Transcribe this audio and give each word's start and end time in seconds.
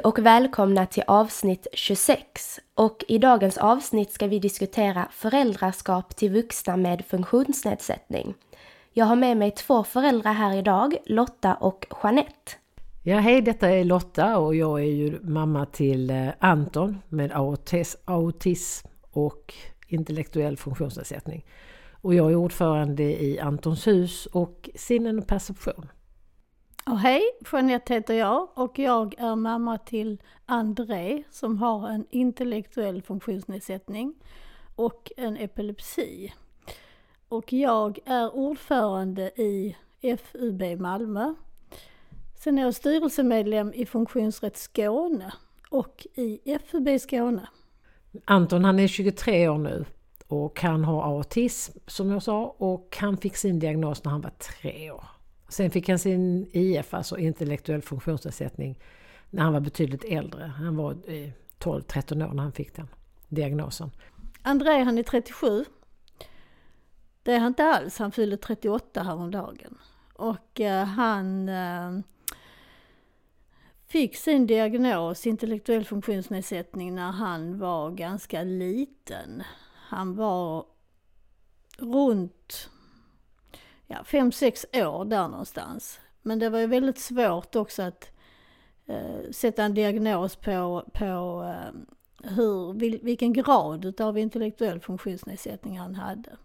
Hej 0.00 0.04
och 0.04 0.18
välkomna 0.18 0.86
till 0.86 1.02
avsnitt 1.06 1.66
26. 1.72 2.60
Och 2.74 3.04
i 3.08 3.18
dagens 3.18 3.58
avsnitt 3.58 4.12
ska 4.12 4.26
vi 4.26 4.38
diskutera 4.38 5.08
föräldraskap 5.12 6.16
till 6.16 6.32
vuxna 6.32 6.76
med 6.76 7.04
funktionsnedsättning. 7.04 8.34
Jag 8.92 9.06
har 9.06 9.16
med 9.16 9.36
mig 9.36 9.50
två 9.50 9.84
föräldrar 9.84 10.32
här 10.32 10.56
idag, 10.56 10.96
Lotta 11.06 11.54
och 11.54 11.86
Jeanette. 12.02 12.52
Ja, 13.02 13.18
hej, 13.18 13.42
detta 13.42 13.70
är 13.70 13.84
Lotta 13.84 14.38
och 14.38 14.54
jag 14.54 14.80
är 14.80 14.92
ju 14.92 15.20
mamma 15.22 15.66
till 15.66 16.10
eh, 16.10 16.28
Anton 16.38 16.98
med 17.08 17.32
autism 18.04 18.88
och 19.10 19.54
intellektuell 19.88 20.56
funktionsnedsättning. 20.56 21.44
Och 21.92 22.14
jag 22.14 22.30
är 22.30 22.36
ordförande 22.36 23.02
i 23.02 23.40
Antons 23.40 23.86
hus 23.86 24.26
och 24.26 24.70
sinnen 24.74 25.18
och 25.18 25.26
perception. 25.26 25.88
Och 26.86 26.98
hej, 26.98 27.22
Jeanette 27.52 27.94
heter 27.94 28.14
jag 28.14 28.48
och 28.54 28.78
jag 28.78 29.14
är 29.18 29.36
mamma 29.36 29.78
till 29.78 30.22
André 30.46 31.22
som 31.30 31.58
har 31.58 31.88
en 31.88 32.06
intellektuell 32.10 33.02
funktionsnedsättning 33.02 34.14
och 34.76 35.12
en 35.16 35.36
epilepsi. 35.36 36.32
Och 37.28 37.52
jag 37.52 37.98
är 38.04 38.34
ordförande 38.34 39.22
i 39.22 39.76
FUB 40.00 40.62
Malmö. 40.78 41.34
Sen 42.38 42.58
är 42.58 42.62
jag 42.62 42.74
styrelsemedlem 42.74 43.72
i 43.74 43.86
Funktionsrätt 43.86 44.56
Skåne 44.56 45.32
och 45.70 46.06
i 46.14 46.58
FUB 46.66 47.00
Skåne. 47.00 47.48
Anton 48.24 48.64
han 48.64 48.78
är 48.78 48.86
23 48.86 49.48
år 49.48 49.58
nu 49.58 49.84
och 50.28 50.60
han 50.60 50.84
har 50.84 51.02
autism 51.02 51.78
som 51.86 52.10
jag 52.10 52.22
sa 52.22 52.54
och 52.58 52.96
han 53.00 53.16
fick 53.16 53.36
sin 53.36 53.58
diagnos 53.58 54.04
när 54.04 54.12
han 54.12 54.20
var 54.20 54.30
tre 54.30 54.90
år. 54.90 55.19
Sen 55.50 55.70
fick 55.70 55.88
han 55.88 55.98
sin 55.98 56.48
IF, 56.52 56.94
alltså 56.94 57.18
intellektuell 57.18 57.82
funktionsnedsättning, 57.82 58.78
när 59.30 59.42
han 59.42 59.52
var 59.52 59.60
betydligt 59.60 60.04
äldre. 60.04 60.44
Han 60.44 60.76
var 60.76 60.90
eh, 60.92 61.30
12-13 61.58 62.28
år 62.28 62.34
när 62.34 62.42
han 62.42 62.52
fick 62.52 62.76
den 62.76 62.88
diagnosen. 63.28 63.90
André 64.42 64.82
han 64.82 64.98
är 64.98 65.02
37. 65.02 65.64
Det 67.22 67.32
är 67.32 67.38
han 67.38 67.48
inte 67.48 67.64
alls, 67.64 67.98
han 67.98 68.12
fyllde 68.12 68.36
38 68.36 69.02
häromdagen. 69.02 69.78
Och 70.14 70.60
eh, 70.60 70.84
han 70.84 71.48
eh, 71.48 71.98
fick 73.86 74.16
sin 74.16 74.46
diagnos, 74.46 75.26
intellektuell 75.26 75.84
funktionsnedsättning, 75.84 76.94
när 76.94 77.12
han 77.12 77.58
var 77.58 77.90
ganska 77.90 78.42
liten. 78.42 79.42
Han 79.88 80.16
var 80.16 80.66
runt 81.78 82.70
ja, 83.90 84.04
fem, 84.04 84.32
sex 84.32 84.66
år 84.72 85.04
där 85.04 85.28
någonstans. 85.28 86.00
Men 86.22 86.38
det 86.38 86.48
var 86.48 86.58
ju 86.58 86.66
väldigt 86.66 86.98
svårt 86.98 87.56
också 87.56 87.82
att 87.82 88.10
eh, 88.86 89.30
sätta 89.30 89.64
en 89.64 89.74
diagnos 89.74 90.36
på, 90.36 90.84
på 90.92 91.04
eh, 91.48 91.80
hur, 92.30 92.72
vil, 92.72 93.00
vilken 93.02 93.32
grad 93.32 93.84
utav 93.84 94.18
intellektuell 94.18 94.80
funktionsnedsättning 94.80 95.78
han 95.78 95.94
hade. 95.94 96.36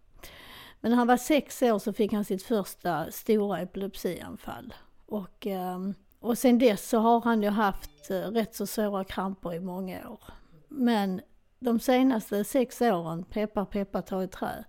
Men 0.82 0.92
när 0.92 0.98
han 0.98 1.08
var 1.08 1.18
sex 1.18 1.62
år 1.62 1.80
så 1.80 1.94
fick 1.94 2.14
han 2.14 2.26
sitt 2.26 2.44
första 2.44 3.12
stora 3.12 3.60
epilepsianfall. 3.60 4.74
Och, 5.06 5.48
eh, 5.48 5.80
och 6.20 6.38
sen 6.38 6.60
dess 6.60 6.90
så 6.90 6.98
har 6.98 7.22
han 7.22 7.44
ju 7.44 7.50
haft 7.50 8.10
eh, 8.10 8.16
rätt 8.20 8.56
så 8.56 8.68
svåra 8.68 9.04
kramper 9.04 9.54
i 9.54 9.60
många 9.60 10.10
år. 10.10 10.24
Men 10.68 11.22
de 11.60 11.80
senaste 11.80 12.44
sex 12.44 12.82
åren, 12.82 13.24
peppar 13.24 13.66
peppar 13.66 14.02
ta 14.02 14.24
i 14.24 14.28
trä, 14.28 14.66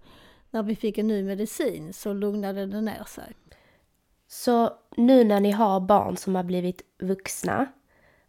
när 0.51 0.63
vi 0.63 0.77
fick 0.77 0.99
en 0.99 1.09
ny 1.09 1.23
medicin 1.23 1.93
så 1.93 2.13
lugnade 2.13 2.67
det 2.67 2.81
ner 2.81 3.05
sig. 3.05 3.33
Så 4.29 4.71
nu 4.97 5.25
när 5.25 5.41
ni 5.41 5.51
har 5.51 5.81
barn 5.81 6.17
som 6.17 6.35
har 6.35 6.43
blivit 6.43 6.83
vuxna, 7.03 7.67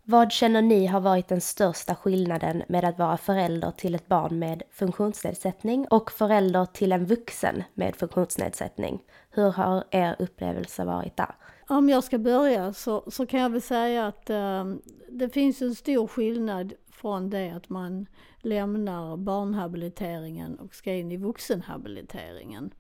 vad 0.04 0.32
känner 0.32 0.62
ni 0.62 0.86
har 0.86 1.00
varit 1.00 1.28
den 1.28 1.42
största 1.42 1.96
skillnaden 1.96 2.64
med 2.68 2.86
att 2.86 3.00
vara 3.00 3.18
förälder 3.18 3.72
till 3.72 3.96
ett 3.96 4.08
barn 4.08 4.40
med 4.40 4.64
funktionsnedsättning 4.72 5.88
och 5.88 6.12
förälder 6.12 6.66
till 6.66 6.92
en 6.92 7.06
vuxen 7.06 7.64
med 7.74 7.96
funktionsnedsättning? 7.96 9.00
Hur 9.30 9.52
har 9.52 9.84
er 9.92 10.16
upplevelse 10.20 10.86
varit 10.86 11.18
där? 11.18 11.36
Om 11.68 11.90
jag 11.90 12.04
ska 12.04 12.18
börja 12.18 12.74
så, 12.74 13.04
så 13.08 13.26
kan 13.26 13.40
jag 13.40 13.50
väl 13.50 13.62
säga 13.62 14.08
att 14.08 14.30
eh, 14.30 14.66
det 15.10 15.30
finns 15.30 15.62
en 15.62 15.76
stor 15.76 16.08
skillnad 16.08 16.74
från 16.92 17.30
det 17.30 17.50
att 17.50 17.70
man 17.70 18.08
lämnar 18.38 19.18
barnhabiliteringen 19.18 20.60
och 20.60 20.76
ska 20.76 20.94
in 20.94 21.12
i 21.12 21.18
vuxenhabiliteringen. 21.18 22.74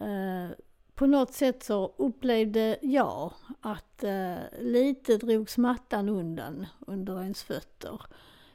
Eh, 0.00 0.48
på 0.94 1.06
något 1.06 1.32
sätt 1.32 1.62
så 1.62 1.94
upplevde 1.96 2.78
jag 2.82 3.32
att 3.60 4.04
eh, 4.04 4.36
lite 4.60 5.16
drogs 5.16 5.58
mattan 5.58 6.08
undan 6.08 6.66
under 6.86 7.22
ens 7.22 7.42
fötter. 7.42 8.02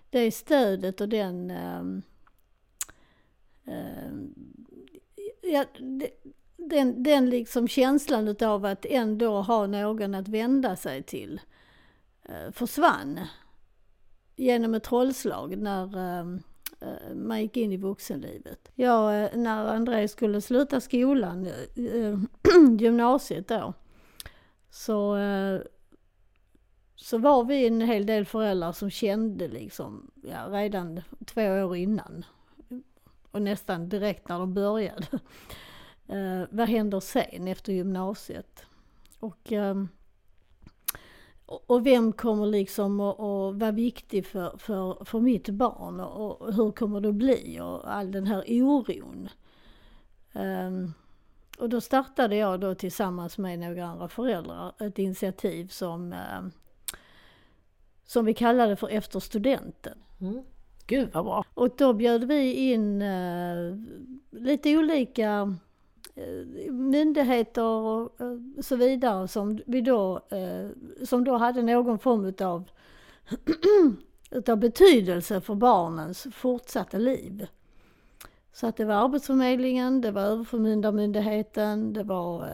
Det 0.09 0.31
stödet 0.31 1.01
och 1.01 1.09
den 1.09 1.51
eh, 1.51 1.83
ja, 5.41 5.65
den, 6.57 7.03
den 7.03 7.29
liksom 7.29 7.67
känslan 7.67 8.27
utav 8.27 8.65
att 8.65 8.85
ändå 8.85 9.41
ha 9.41 9.67
någon 9.67 10.15
att 10.15 10.27
vända 10.27 10.75
sig 10.75 11.03
till 11.03 11.41
Eh, 12.25 12.51
försvann 12.51 13.19
genom 14.35 14.73
ett 14.73 14.83
trollslag 14.83 15.57
när 15.57 15.97
eh, 15.97 16.27
eh 16.81 17.15
man 17.15 17.41
gick 17.41 17.57
in 17.57 17.71
i 17.71 17.77
vuxenlivet. 17.77 18.71
Ja, 18.75 19.13
eh, 19.15 19.37
när 19.37 19.65
André 19.65 20.07
skulle 20.07 20.41
sluta 20.41 20.81
skolan, 20.81 21.47
eh, 21.75 22.19
gymnasiet 22.79 23.47
då, 23.47 23.73
så, 24.69 25.17
så 26.95 27.17
var 27.17 27.43
vi 27.43 27.67
en 27.67 27.81
hel 27.81 28.05
del 28.05 28.25
föräldrar 28.25 28.71
som 28.71 28.89
kände 28.89 29.47
liksom, 29.47 30.11
ja, 30.23 30.47
redan 30.49 31.01
två 31.25 31.41
år 31.41 31.75
innan 31.75 32.25
och 33.31 33.41
nästan 33.41 33.89
direkt 33.89 34.29
när 34.29 34.39
de 34.39 34.53
började. 34.53 35.07
vad 36.49 36.69
händer 36.69 36.99
sen 36.99 37.47
efter 37.47 37.73
gymnasiet? 37.73 38.65
Och 39.19 39.51
ehm, 39.51 39.89
och 41.45 41.85
vem 41.85 42.13
kommer 42.13 42.45
liksom 42.45 42.99
att 42.99 43.17
vara 43.55 43.71
viktig 43.71 44.25
för, 44.25 44.57
för, 44.57 45.05
för 45.05 45.19
mitt 45.19 45.49
barn 45.49 45.99
och, 45.99 46.53
hur 46.53 46.71
kommer 46.71 47.01
det 47.01 47.09
att 47.09 47.15
bli 47.15 47.59
och 47.61 47.93
all 47.93 48.11
den 48.11 48.27
här 48.27 48.43
oron. 48.47 49.29
Um, 50.33 50.93
och 51.57 51.69
då 51.69 51.81
startade 51.81 52.35
jag 52.35 52.59
då 52.59 52.75
tillsammans 52.75 53.37
med 53.37 53.59
några 53.59 53.85
andra 53.85 54.07
föräldrar 54.07 54.73
ett 54.79 54.99
initiativ 54.99 55.67
som, 55.67 56.13
eh, 56.13 56.41
som 58.03 58.25
vi 58.25 58.33
kallade 58.33 58.75
för 58.75 58.87
Efter 58.87 59.19
studenten. 59.19 59.97
Mm. 60.21 60.43
Gud 60.87 61.09
vad 61.13 61.25
bra! 61.25 61.45
Och 61.53 61.69
då 61.77 61.93
bjöd 61.93 62.23
vi 62.23 62.53
in 62.71 63.01
eh, 63.01 63.55
lite 64.31 64.77
olika 64.77 65.55
Eh, 66.15 66.71
myndigheter 66.71 67.63
och 67.63 68.21
eh, 68.21 68.61
så 68.61 68.75
vidare 68.75 69.27
som 69.27 69.59
vi 69.65 69.81
då, 69.81 70.21
eh, 70.29 70.69
som 71.05 71.23
då 71.23 71.37
hade 71.37 71.61
någon 71.61 71.99
form 71.99 72.25
utav, 72.25 72.69
utav 74.31 74.57
betydelse 74.57 75.41
för 75.41 75.55
barnens 75.55 76.27
fortsatta 76.31 76.97
liv. 76.97 77.47
Så 78.51 78.67
att 78.67 78.77
det 78.77 78.85
var 78.85 78.95
Arbetsförmedlingen, 78.95 80.01
det 80.01 80.11
var 80.11 80.21
Överförmyndarmyndigheten, 80.21 81.93
det 81.93 82.03
var 82.03 82.49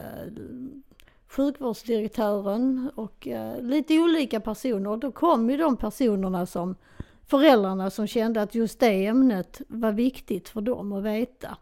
sjukvårdsdirektören 1.28 2.90
och 2.94 3.28
lite 3.60 3.98
olika 3.98 4.40
personer. 4.40 4.90
Och 4.90 4.98
då 4.98 5.12
kom 5.12 5.50
ju 5.50 5.56
de 5.56 5.76
personerna 5.76 6.46
som 6.46 6.74
föräldrarna 7.26 7.90
som 7.90 8.06
kände 8.06 8.42
att 8.42 8.54
just 8.54 8.80
det 8.80 9.06
ämnet 9.06 9.60
var 9.68 9.92
viktigt 9.92 10.48
för 10.48 10.60
dem 10.60 10.92
att 10.92 11.04
veta. 11.04 11.56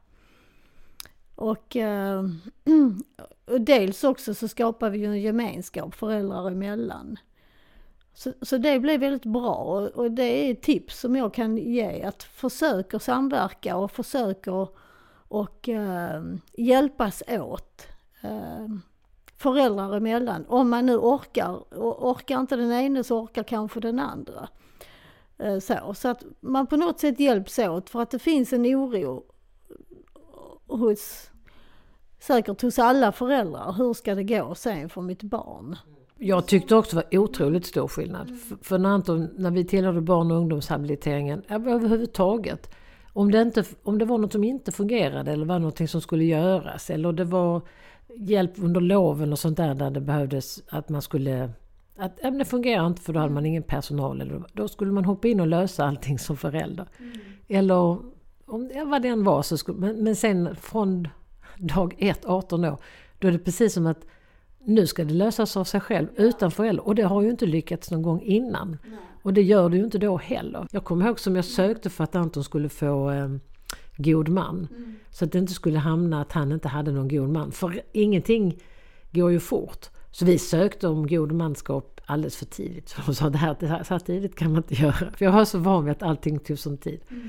Och, 1.39 1.77
eh, 1.77 2.23
och 3.47 3.61
dels 3.61 4.05
också 4.05 4.35
så 4.35 4.49
skapar 4.49 4.91
vi 4.91 4.99
ju 4.99 5.07
en 5.07 5.21
gemenskap 5.21 5.95
föräldrar 5.95 6.51
emellan. 6.51 7.19
Så, 8.15 8.33
så 8.43 8.59
det 8.59 8.81
blev 8.81 9.01
väldigt 9.01 9.25
bra 9.25 9.55
och, 9.55 9.87
och 9.87 10.11
det 10.11 10.23
är 10.23 10.53
ett 10.53 10.63
tips 10.63 11.01
som 11.01 11.17
jag 11.17 11.35
kan 11.35 11.57
ge 11.57 12.03
att 12.03 12.23
försöka 12.23 12.99
samverka 12.99 13.77
och 13.77 13.91
försöka 13.91 14.67
och 15.29 15.69
eh, 15.69 16.23
hjälpas 16.53 17.23
åt. 17.29 17.87
Eh, 18.21 18.67
föräldrar 19.37 19.97
emellan. 19.97 20.45
Om 20.49 20.71
man 20.71 20.87
nu 20.87 20.97
orkar. 20.97 21.79
Och 21.79 22.11
orkar 22.11 22.41
inte 22.41 22.57
den 22.57 22.73
ene 22.73 23.05
så 23.05 23.21
orkar 23.21 23.43
kanske 23.43 23.81
den 23.81 23.99
andra. 23.99 24.49
Eh, 25.39 25.59
så, 25.59 25.95
så 25.95 26.09
att 26.09 26.25
man 26.41 26.67
på 26.67 26.77
något 26.77 27.01
sätt 27.01 27.21
hjälps 27.21 27.59
åt 27.59 27.91
för 27.91 28.03
att 28.03 28.11
det 28.11 28.19
finns 28.19 28.53
en 28.53 28.67
oro 28.67 29.25
hos, 30.69 31.31
säkert 32.21 32.63
hos 32.63 32.79
alla 32.79 33.13
föräldrar. 33.13 33.73
Hur 33.73 33.95
ska 33.95 34.15
det 34.15 34.25
gå 34.25 34.55
sen 34.55 34.89
för 34.89 35.01
mitt 35.01 35.23
barn? 35.23 35.77
Jag 36.19 36.47
tyckte 36.47 36.77
också 36.77 36.97
det 36.97 37.03
var 37.11 37.19
otroligt 37.19 37.67
stor 37.67 37.89
skillnad. 37.89 38.39
För, 38.41 38.57
för 38.63 38.79
när, 38.79 38.89
Anton, 38.89 39.29
när 39.37 39.51
vi 39.51 39.65
tillhörde 39.65 40.01
barn 40.01 40.31
och 40.31 40.37
ungdomshabiliteringen, 40.37 41.43
överhuvudtaget. 41.49 42.75
Om 43.13 43.31
det, 43.31 43.43
inte, 43.43 43.65
om 43.83 43.99
det 43.99 44.05
var 44.05 44.19
något 44.19 44.33
som 44.33 44.45
inte 44.45 44.73
fungerade 44.73 45.33
eller 45.33 45.47
var 45.47 45.59
något 45.59 45.91
som 45.91 46.01
skulle 46.01 46.25
göras 46.25 46.91
eller 46.91 47.13
det 47.13 47.25
var 47.25 47.63
hjälp 48.17 48.53
under 48.57 48.81
loven 48.81 49.33
och 49.33 49.39
sånt 49.39 49.57
där 49.57 49.75
där 49.75 49.91
det 49.91 50.01
behövdes 50.01 50.63
att 50.69 50.89
man 50.89 51.03
skulle 51.03 51.51
att 51.99 52.17
det 52.39 52.45
fungerar 52.45 52.87
inte 52.87 53.03
för 53.03 53.13
då 53.13 53.21
hade 53.21 53.35
man 53.35 53.47
ingen 53.47 53.63
personal. 53.63 54.21
Eller, 54.21 54.43
då 54.53 54.69
skulle 54.69 54.93
man 54.93 55.05
hoppa 55.05 55.29
in 55.29 55.41
och 55.41 55.47
lösa 55.47 55.85
allting 55.85 56.19
som 56.19 56.37
förälder. 56.37 56.87
Mm. 56.99 57.19
Eller 57.49 57.99
om, 58.49 58.71
ja, 58.75 58.85
vad 58.85 59.03
det 59.03 59.09
än 59.09 59.25
var. 59.25 59.43
Så 59.43 59.59
skulle, 59.59 59.79
men, 59.79 60.05
men 60.05 60.17
sen 60.17 60.57
från 60.57 61.09
dag 61.57 61.95
1, 61.99 62.25
18 62.25 62.65
år, 62.65 62.79
då 63.19 63.29
är 63.29 63.33
det 63.33 63.39
precis 63.39 63.75
som 63.75 63.87
att 63.87 64.07
nu 64.65 64.87
ska 64.87 65.05
det 65.05 65.15
lösas 65.15 65.57
av 65.57 65.65
sig 65.65 65.81
själv 65.81 66.09
utan 66.17 66.51
förälder. 66.51 66.87
Och 66.87 66.95
det 66.95 67.03
har 67.03 67.23
ju 67.23 67.31
inte 67.31 67.47
lyckats 67.47 67.91
någon 67.91 68.03
gång 68.03 68.21
innan. 68.21 68.79
Nej. 68.85 68.99
Och 69.23 69.35
det 69.35 69.43
gör 69.43 69.69
det 69.69 69.77
ju 69.77 69.85
inte 69.85 69.99
då 69.99 70.17
heller. 70.17 70.67
Jag 70.71 70.85
kommer 70.85 71.07
ihåg 71.07 71.21
som 71.21 71.37
jag 71.37 71.45
sökte 71.45 71.91
för 71.91 72.05
att 72.05 72.15
Anton 72.15 72.45
skulle 72.45 72.69
få 72.69 73.11
eh, 73.11 73.29
god 73.97 74.29
man. 74.29 74.69
Mm. 74.77 74.97
Så 75.11 75.25
att 75.25 75.33
det 75.33 75.39
inte 75.39 75.53
skulle 75.53 75.79
hamna 75.79 76.21
att 76.21 76.33
han 76.33 76.53
inte 76.53 76.69
hade 76.69 76.93
någon 76.93 77.09
god 77.09 77.29
man. 77.29 77.53
För 77.53 77.83
ingenting 77.93 78.63
går 79.11 79.31
ju 79.33 79.41
fort. 79.41 79.87
Så 80.11 80.25
vi 80.25 80.39
sökte 80.39 80.89
om 80.89 81.07
god 81.07 81.33
manskap 81.33 82.01
alldeles 82.07 82.37
för 82.37 82.47
tidigt. 82.47 82.89
Så 82.89 83.01
de 83.07 83.15
sa 83.15 83.31
det 83.31 83.39
här, 83.39 83.57
det 83.61 83.67
här, 83.67 83.83
så 83.83 83.95
här 83.95 83.99
tidigt 83.99 84.35
kan 84.35 84.53
man 84.53 84.63
inte 84.63 84.75
göra. 84.75 84.93
För 84.93 85.25
jag 85.25 85.33
var 85.33 85.45
så 85.45 85.59
van 85.59 85.85
vid 85.85 85.93
att 85.93 86.03
allting 86.03 86.39
tog 86.39 86.59
sån 86.59 86.79
tid. 86.79 87.01
Mm. 87.11 87.29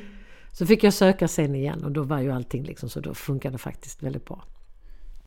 Så 0.51 0.65
fick 0.65 0.83
jag 0.83 0.93
söka 0.93 1.27
sen 1.27 1.55
igen 1.55 1.83
och 1.83 1.91
då 1.91 2.03
var 2.03 2.19
ju 2.19 2.31
allting 2.31 2.63
liksom 2.63 2.89
så 2.89 2.99
då 2.99 3.13
funkade 3.13 3.53
det 3.53 3.57
faktiskt 3.57 4.03
väldigt 4.03 4.25
bra. 4.25 4.43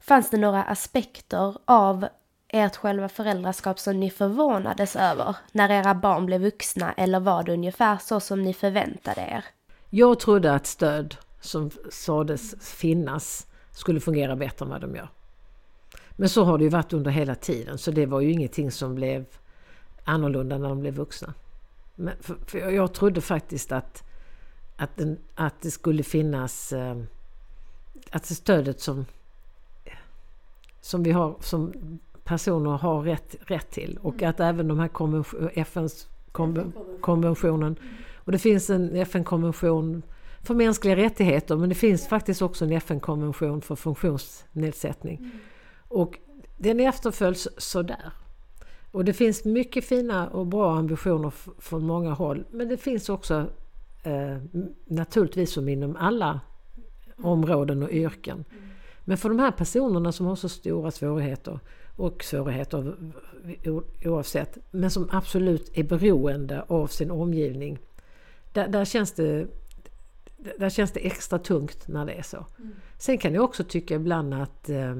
Fanns 0.00 0.30
det 0.30 0.36
några 0.36 0.62
aspekter 0.62 1.56
av 1.64 2.06
ert 2.48 2.76
själva 2.76 3.08
föräldraskap 3.08 3.78
som 3.78 4.00
ni 4.00 4.10
förvånades 4.10 4.96
över 4.96 5.36
när 5.52 5.70
era 5.70 5.94
barn 5.94 6.26
blev 6.26 6.40
vuxna 6.40 6.92
eller 6.92 7.20
var 7.20 7.42
det 7.42 7.52
ungefär 7.52 7.98
så 7.98 8.20
som 8.20 8.42
ni 8.42 8.54
förväntade 8.54 9.20
er? 9.20 9.44
Jag 9.90 10.20
trodde 10.20 10.54
att 10.54 10.66
stöd 10.66 11.16
som 11.40 11.70
sades 11.90 12.54
finnas 12.60 13.46
skulle 13.70 14.00
fungera 14.00 14.36
bättre 14.36 14.64
än 14.64 14.70
vad 14.70 14.80
de 14.80 14.96
gör. 14.96 15.08
Men 16.10 16.28
så 16.28 16.44
har 16.44 16.58
det 16.58 16.64
ju 16.64 16.70
varit 16.70 16.92
under 16.92 17.10
hela 17.10 17.34
tiden 17.34 17.78
så 17.78 17.90
det 17.90 18.06
var 18.06 18.20
ju 18.20 18.32
ingenting 18.32 18.70
som 18.70 18.94
blev 18.94 19.24
annorlunda 20.04 20.58
när 20.58 20.68
de 20.68 20.80
blev 20.80 20.94
vuxna. 20.94 21.34
Men 21.94 22.14
för, 22.20 22.36
för 22.46 22.58
jag 22.58 22.94
trodde 22.94 23.20
faktiskt 23.20 23.72
att, 23.72 24.02
att, 24.82 24.96
den, 24.96 25.18
att 25.34 25.60
det 25.60 25.70
skulle 25.70 26.02
finnas 26.02 26.72
eh, 26.72 26.96
att 28.10 28.28
det 28.28 28.34
stödet 28.34 28.80
som, 28.80 29.06
som 30.80 31.02
vi 31.02 31.12
har 31.12 31.36
som 31.40 31.72
personer 32.24 32.70
har 32.70 33.02
rätt, 33.02 33.36
rätt 33.40 33.70
till 33.70 33.98
och 34.02 34.22
att 34.22 34.40
även 34.40 34.68
de 34.68 34.78
här 34.78 34.88
konvention, 34.88 35.50
FNs 35.54 36.08
konventionen 37.00 37.76
och 38.14 38.32
det 38.32 38.38
finns 38.38 38.70
en 38.70 38.96
FN-konvention 38.96 40.02
för 40.42 40.54
mänskliga 40.54 40.96
rättigheter 40.96 41.56
men 41.56 41.68
det 41.68 41.74
finns 41.74 42.08
faktiskt 42.08 42.42
också 42.42 42.64
en 42.64 42.72
FN-konvention 42.72 43.62
för 43.62 43.76
funktionsnedsättning. 43.76 45.18
Mm. 45.18 45.30
Och 45.88 46.18
den 46.56 46.80
efterföljs 46.80 47.48
sådär. 47.56 48.12
Och 48.90 49.04
det 49.04 49.12
finns 49.12 49.44
mycket 49.44 49.84
fina 49.84 50.28
och 50.28 50.46
bra 50.46 50.76
ambitioner 50.76 51.32
från 51.58 51.86
många 51.86 52.12
håll. 52.12 52.44
Men 52.50 52.68
det 52.68 52.76
finns 52.76 53.08
också 53.08 53.46
eh, 54.02 54.36
naturligtvis 54.86 55.52
som 55.52 55.68
inom 55.68 55.96
alla 55.96 56.40
områden 57.16 57.82
och 57.82 57.90
yrken. 57.90 58.44
Men 59.04 59.16
för 59.16 59.28
de 59.28 59.38
här 59.38 59.50
personerna 59.50 60.12
som 60.12 60.26
har 60.26 60.36
så 60.36 60.48
stora 60.48 60.90
svårigheter 60.90 61.60
och 61.96 62.24
svårigheter 62.24 62.94
oavsett, 64.04 64.58
men 64.70 64.90
som 64.90 65.08
absolut 65.12 65.70
är 65.74 65.84
beroende 65.84 66.62
av 66.62 66.86
sin 66.86 67.10
omgivning. 67.10 67.78
Där, 68.52 68.68
där 68.68 68.84
känns 68.84 69.12
det 69.12 69.46
där 70.58 70.70
känns 70.70 70.92
det 70.92 71.06
extra 71.06 71.38
tungt 71.38 71.88
när 71.88 72.06
det 72.06 72.12
är 72.12 72.22
så. 72.22 72.46
Mm. 72.58 72.72
Sen 72.98 73.18
kan 73.18 73.34
jag 73.34 73.44
också 73.44 73.64
tycka 73.64 73.94
ibland 73.94 74.34
att 74.34 74.68
eh, 74.68 74.96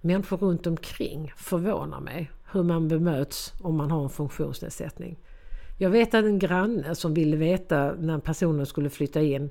människor 0.00 0.36
runt 0.36 0.66
omkring 0.66 1.32
förvånar 1.36 2.00
mig. 2.00 2.30
Hur 2.52 2.62
man 2.62 2.88
bemöts 2.88 3.52
om 3.60 3.76
man 3.76 3.90
har 3.90 4.02
en 4.02 4.10
funktionsnedsättning. 4.10 5.18
Jag 5.78 5.90
vet 5.90 6.14
att 6.14 6.24
en 6.24 6.38
granne 6.38 6.94
som 6.94 7.14
ville 7.14 7.36
veta 7.36 7.94
när 7.98 8.18
personen 8.18 8.66
skulle 8.66 8.90
flytta 8.90 9.22
in 9.22 9.50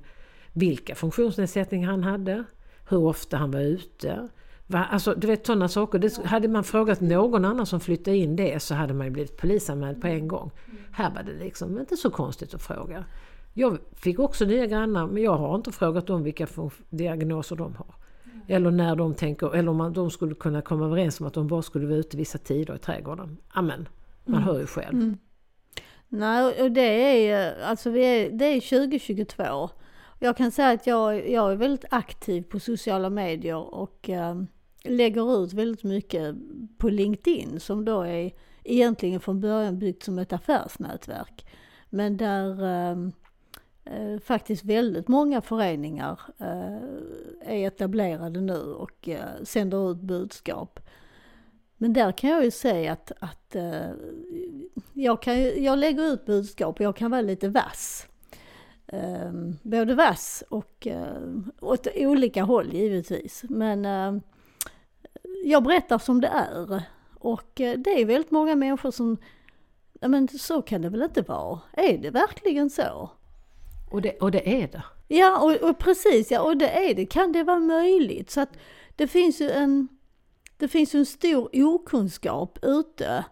vilka 0.53 0.95
funktionsnedsättningar 0.95 1.89
han 1.89 2.03
hade, 2.03 2.43
hur 2.89 2.97
ofta 2.97 3.37
han 3.37 3.51
var 3.51 3.59
ute. 3.59 4.29
Alltså, 4.73 5.13
du 5.17 5.27
vet 5.27 5.45
sådana 5.45 5.67
saker. 5.67 5.99
Det, 5.99 6.25
hade 6.25 6.47
man 6.47 6.63
frågat 6.63 7.01
någon 7.01 7.45
annan 7.45 7.65
som 7.65 7.79
flyttade 7.79 8.17
in 8.17 8.35
det 8.35 8.63
så 8.63 8.75
hade 8.75 8.93
man 8.93 9.07
ju 9.07 9.11
blivit 9.11 9.37
polisanmäld 9.37 10.01
på 10.01 10.07
en 10.07 10.27
gång. 10.27 10.51
Här 10.91 11.13
var 11.15 11.23
det 11.23 11.33
liksom 11.33 11.79
inte 11.79 11.97
så 11.97 12.09
konstigt 12.09 12.53
att 12.53 12.61
fråga. 12.61 13.05
Jag 13.53 13.77
fick 13.95 14.19
också 14.19 14.45
nya 14.45 14.65
grannar 14.65 15.07
men 15.07 15.23
jag 15.23 15.37
har 15.37 15.55
inte 15.55 15.71
frågat 15.71 16.07
dem 16.07 16.23
vilka 16.23 16.47
diagnoser 16.89 17.55
de 17.55 17.75
har. 17.75 17.95
Eller 18.47 18.71
när 18.71 18.95
de 18.95 19.13
tänker, 19.13 19.55
eller 19.55 19.71
om 19.71 19.93
de 19.93 20.11
skulle 20.11 20.35
kunna 20.35 20.61
komma 20.61 20.85
överens 20.85 21.19
om 21.19 21.27
att 21.27 21.33
de 21.33 21.47
bara 21.47 21.61
skulle 21.61 21.87
vara 21.87 21.97
ute 21.97 22.17
vissa 22.17 22.37
tider 22.37 22.75
i 22.75 22.77
trädgården. 22.77 23.37
Amen, 23.49 23.87
man 24.25 24.41
mm. 24.41 24.47
hör 24.47 24.59
ju 24.59 24.65
själv. 24.65 24.93
Mm. 24.93 25.17
Nej, 26.15 26.62
och 26.62 26.72
det 26.72 27.27
är 27.32 27.62
alltså 27.63 27.89
vi 27.89 28.05
är, 28.05 28.29
det 28.29 28.46
är 28.46 28.62
2022. 28.62 29.70
Jag 30.20 30.38
kan 30.38 30.51
säga 30.51 30.70
att 30.70 30.88
jag, 30.88 31.29
jag 31.29 31.51
är 31.51 31.55
väldigt 31.55 31.86
aktiv 31.89 32.41
på 32.41 32.60
sociala 32.60 33.10
medier 33.10 33.75
och 33.75 34.10
äh, 34.10 34.43
lägger 34.84 35.43
ut 35.43 35.53
väldigt 35.53 35.84
mycket 35.84 36.36
på 36.77 36.89
LinkedIn 36.89 37.60
som 37.60 37.86
då 37.86 38.01
är 38.01 38.32
egentligen 38.63 39.20
från 39.20 39.41
början 39.41 39.79
byggt 39.79 40.03
som 40.03 40.20
ett 40.20 40.34
affärsnätverk. 40.34 41.46
Men 41.89 42.17
där 42.17 42.63
äh, 42.63 42.98
eh, 43.86 44.20
faktiskt 44.20 44.65
väldigt 44.65 45.08
många 45.08 45.41
föreningar 45.41 46.20
eh, 46.38 47.53
är 47.53 47.67
etablerade 47.67 48.41
nu 48.41 48.62
och 48.62 49.10
eh, 49.10 49.43
sänder 49.43 49.91
ut 49.91 49.98
budskap. 50.01 50.79
Men 51.77 51.93
där 51.93 52.11
kan 52.11 52.29
jag 52.29 52.43
ju 52.43 52.51
säga 52.51 52.93
att, 52.93 53.11
att 53.19 53.55
eh, 53.55 53.91
jag, 54.93 55.21
kan, 55.21 55.63
jag 55.63 55.79
lägger 55.79 56.13
ut 56.13 56.25
budskap 56.25 56.75
och 56.75 56.85
jag 56.85 56.95
kan 56.95 57.11
vara 57.11 57.21
lite 57.21 57.49
vass. 57.49 58.07
Eh, 58.87 59.31
både 59.61 59.95
vass 59.95 60.43
och 60.49 60.87
eh, 60.87 61.21
åt 61.61 61.87
olika 61.95 62.43
håll 62.43 62.73
givetvis. 62.73 63.43
Men 63.49 63.85
eh, 63.85 64.21
jag 65.45 65.63
berättar 65.63 65.97
som 65.97 66.21
det 66.21 66.27
är. 66.27 66.83
Och 67.15 67.51
det 67.55 68.01
är 68.01 68.05
väldigt 68.05 68.31
många 68.31 68.55
människor 68.55 68.91
som, 68.91 69.17
men 70.01 70.27
så 70.27 70.61
kan 70.61 70.81
det 70.81 70.89
väl 70.89 71.01
inte 71.01 71.21
vara? 71.21 71.59
Är 71.73 71.97
det 71.97 72.09
verkligen 72.09 72.69
så? 72.69 73.09
Och 73.91 74.01
det, 74.01 74.17
och 74.21 74.31
det 74.31 74.63
är 74.63 74.67
det. 74.67 74.83
Ja, 75.07 75.39
och, 75.39 75.69
och, 75.69 75.77
precis, 75.77 76.31
ja, 76.31 76.41
och 76.41 76.57
det 76.57 76.89
är 76.89 76.95
det. 76.95 77.05
Kan 77.05 77.31
det 77.31 77.43
vara 77.43 77.59
möjligt? 77.59 78.31
Så 78.31 78.41
att 78.41 78.49
det 78.95 79.07
finns 79.07 79.41
ju 79.41 79.49
en, 79.49 79.87
det 80.57 80.67
finns 80.67 80.95
ju 80.95 81.00
en 81.00 81.05
stor 81.05 81.50
okunskap 81.53 82.60
ute 82.62 83.25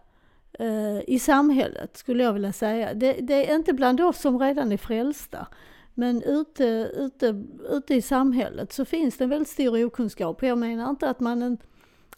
eh, 0.58 1.00
i 1.06 1.18
samhället 1.18 1.96
skulle 1.96 2.22
jag 2.22 2.32
vilja 2.32 2.52
säga. 2.52 2.94
Det, 2.94 3.12
det, 3.12 3.50
är 3.50 3.54
inte 3.54 3.72
bland 3.72 4.00
oss 4.00 4.20
som 4.20 4.38
redan 4.38 4.72
är 4.72 4.76
frälsta. 4.76 5.46
Men 5.94 6.22
ute, 6.22 6.64
ute, 6.96 7.44
ute 7.70 7.94
i 7.94 8.02
samhället 8.02 8.72
så 8.72 8.84
finns 8.84 9.16
det 9.16 9.24
en 9.24 9.30
väldigt 9.30 9.48
stor 9.48 9.84
okunskap. 9.84 10.42
Jag 10.42 10.58
menar 10.58 10.90
inte 10.90 11.10
att, 11.10 11.20
man, 11.20 11.58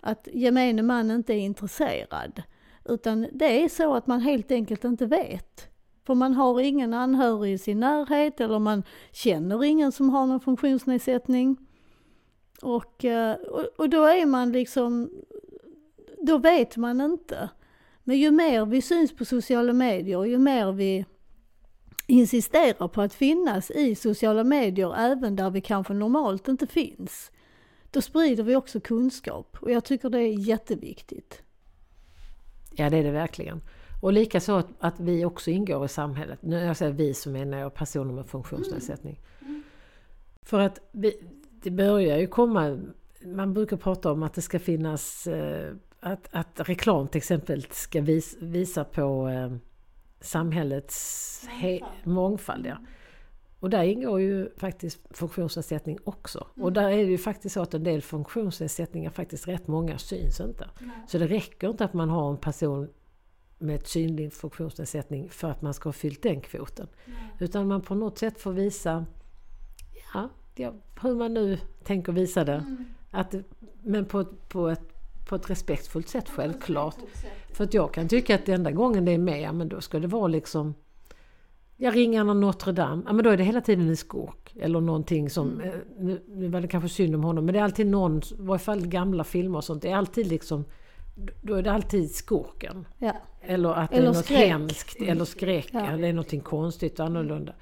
att 0.00 0.28
gemene 0.32 0.82
man 0.82 1.10
inte 1.10 1.34
är 1.34 1.38
intresserad. 1.38 2.42
Utan 2.84 3.26
det 3.32 3.64
är 3.64 3.68
så 3.68 3.94
att 3.94 4.06
man 4.06 4.20
helt 4.20 4.50
enkelt 4.50 4.84
inte 4.84 5.06
vet. 5.06 5.68
För 6.06 6.14
man 6.14 6.34
har 6.34 6.60
ingen 6.60 6.94
anhörig 6.94 7.52
i 7.52 7.58
sin 7.58 7.80
närhet 7.80 8.40
eller 8.40 8.58
man 8.58 8.82
känner 9.12 9.64
ingen 9.64 9.92
som 9.92 10.10
har 10.10 10.26
någon 10.26 10.40
funktionsnedsättning. 10.40 11.56
Och, 12.64 13.04
eh, 13.04 13.36
och, 13.36 13.66
och 13.76 13.88
då 13.88 14.04
är 14.04 14.26
man 14.26 14.52
liksom, 14.52 15.10
då 16.22 16.38
vet 16.38 16.76
man 16.76 17.00
inte. 17.00 17.48
Men 18.04 18.18
ju 18.18 18.30
mer 18.30 18.66
vi 18.66 18.82
syns 18.82 19.16
på 19.16 19.24
sociala 19.24 19.72
medier, 19.72 20.24
ju 20.24 20.38
mer 20.38 20.72
vi 20.72 21.04
insisterar 22.06 22.88
på 22.88 23.02
att 23.02 23.14
finnas 23.14 23.70
i 23.70 23.94
sociala 23.94 24.44
medier 24.44 24.94
även 24.96 25.36
där 25.36 25.50
vi 25.50 25.60
kanske 25.60 25.94
normalt 25.94 26.48
inte 26.48 26.66
finns, 26.66 27.30
då 27.90 28.00
sprider 28.00 28.42
vi 28.42 28.56
också 28.56 28.80
kunskap. 28.80 29.56
Och 29.60 29.70
jag 29.70 29.84
tycker 29.84 30.10
det 30.10 30.18
är 30.18 30.48
jätteviktigt. 30.48 31.42
Ja, 32.74 32.90
det 32.90 32.96
är 32.96 33.04
det 33.04 33.10
verkligen. 33.10 33.60
Och 34.02 34.12
likaså 34.12 34.52
att, 34.52 34.68
att 34.78 35.00
vi 35.00 35.24
också 35.24 35.50
ingår 35.50 35.84
i 35.84 35.88
samhället. 35.88 36.42
Nu 36.42 36.56
jag 36.56 36.76
säger 36.76 36.92
vi 36.92 37.14
så 37.14 37.30
menar 37.30 37.58
jag 37.58 37.74
personer 37.74 38.12
med 38.12 38.26
funktionsnedsättning. 38.26 39.20
Mm. 39.40 39.62
För 40.42 40.60
att 40.60 40.80
vi, 40.92 41.20
det 41.64 41.70
börjar 41.70 42.18
ju 42.18 42.26
komma, 42.26 42.78
man 43.24 43.54
brukar 43.54 43.76
prata 43.76 44.12
om 44.12 44.22
att 44.22 44.34
det 44.34 44.42
ska 44.42 44.58
finnas, 44.58 45.26
eh, 45.26 45.74
att, 46.00 46.28
att 46.30 46.68
reklam 46.68 47.08
till 47.08 47.18
exempel 47.18 47.66
ska 47.70 48.00
vis, 48.00 48.36
visa 48.40 48.84
på 48.84 49.28
eh, 49.28 49.56
samhällets 50.20 51.48
mångfald. 51.62 52.04
mångfald 52.04 52.66
ja. 52.66 52.76
Och 53.60 53.70
där 53.70 53.82
ingår 53.82 54.20
ju 54.20 54.48
faktiskt 54.56 54.98
funktionsnedsättning 55.10 55.98
också. 56.04 56.46
Mm. 56.54 56.64
Och 56.64 56.72
där 56.72 56.90
är 56.90 56.96
det 56.96 57.10
ju 57.10 57.18
faktiskt 57.18 57.54
så 57.54 57.62
att 57.62 57.74
en 57.74 57.84
del 57.84 58.02
funktionsnedsättningar, 58.02 59.10
faktiskt 59.10 59.48
rätt 59.48 59.66
många, 59.66 59.98
syns 59.98 60.40
inte. 60.40 60.70
Nej. 60.78 60.90
Så 61.08 61.18
det 61.18 61.26
räcker 61.26 61.68
inte 61.70 61.84
att 61.84 61.94
man 61.94 62.08
har 62.08 62.30
en 62.30 62.36
person 62.36 62.88
med 63.58 63.76
ett 63.76 63.86
synlig 63.86 64.32
funktionsnedsättning 64.32 65.30
för 65.30 65.50
att 65.50 65.62
man 65.62 65.74
ska 65.74 65.88
ha 65.88 65.92
fyllt 65.92 66.22
den 66.22 66.40
kvoten. 66.40 66.88
Nej. 67.04 67.16
Utan 67.40 67.68
man 67.68 67.80
på 67.82 67.94
något 67.94 68.18
sätt 68.18 68.40
får 68.40 68.52
visa, 68.52 69.06
ja, 70.14 70.28
hur 71.02 71.14
man 71.14 71.34
nu 71.34 71.58
tänker 71.84 72.12
visa 72.12 72.44
det. 72.44 72.52
Mm. 72.52 72.84
Att, 73.10 73.34
men 73.82 74.04
på, 74.04 74.24
på, 74.24 74.68
ett, 74.68 74.82
på 75.28 75.36
ett 75.36 75.50
respektfullt 75.50 76.08
sätt 76.08 76.28
självklart. 76.28 76.96
För 77.52 77.64
att 77.64 77.74
jag 77.74 77.94
kan 77.94 78.08
tycka 78.08 78.34
att 78.34 78.48
enda 78.48 78.70
gången 78.70 79.04
det 79.04 79.12
är 79.12 79.18
med, 79.18 79.54
men 79.54 79.68
då 79.68 79.80
ska 79.80 79.98
det 79.98 80.08
vara 80.08 80.28
liksom 80.28 80.74
jag 81.76 81.96
ringer 81.96 82.24
Notre 82.24 82.72
Dame, 82.72 83.02
ja 83.06 83.12
men 83.12 83.24
då 83.24 83.30
är 83.30 83.36
det 83.36 83.44
hela 83.44 83.60
tiden 83.60 83.88
en 83.88 83.96
skurk. 83.96 84.54
Eller 84.60 84.80
någonting 84.80 85.30
som, 85.30 85.52
mm. 85.52 85.68
Eh, 85.68 85.74
nu, 85.98 86.22
nu 86.28 86.48
var 86.48 86.60
det 86.60 86.68
kanske 86.68 86.88
synd 86.88 87.14
om 87.14 87.24
honom, 87.24 87.44
men 87.44 87.52
det 87.52 87.60
är 87.60 87.64
alltid 87.64 87.86
någon, 87.86 88.18
i 88.18 88.22
varje 88.38 88.58
fall 88.58 88.86
gamla 88.86 89.24
filmer 89.24 89.58
och 89.58 89.64
sånt, 89.64 89.82
det 89.82 89.90
är 89.90 89.96
alltid 89.96 90.26
liksom 90.26 90.64
då 91.42 91.54
är 91.54 91.62
det 91.62 91.72
alltid 91.72 92.14
skurken. 92.14 92.86
Ja. 92.98 93.12
Eller 93.40 93.68
att 93.68 93.92
eller 93.92 94.02
det 94.02 94.08
är 94.08 94.12
något 94.12 94.24
skräck. 94.24 94.48
hemskt 94.48 94.96
eller 95.00 95.24
skräck 95.24 95.68
ja. 95.72 95.86
eller 95.86 96.12
någonting 96.12 96.40
konstigt 96.40 97.00
och 97.00 97.06
annorlunda. 97.06 97.52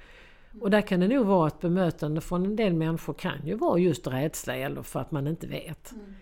Och 0.61 0.69
där 0.69 0.81
kan 0.81 0.99
det 0.99 1.07
nog 1.07 1.25
vara 1.25 1.47
ett 1.47 1.59
bemötande 1.59 2.21
från 2.21 2.45
en 2.45 2.55
del 2.55 2.73
människor 2.73 3.13
kan 3.13 3.45
ju 3.45 3.55
vara 3.55 3.79
just 3.79 4.07
rädsla 4.07 4.55
eller 4.55 4.81
för 4.81 4.99
att 4.99 5.11
man 5.11 5.27
inte 5.27 5.47
vet. 5.47 5.91
Mm. 5.91 6.15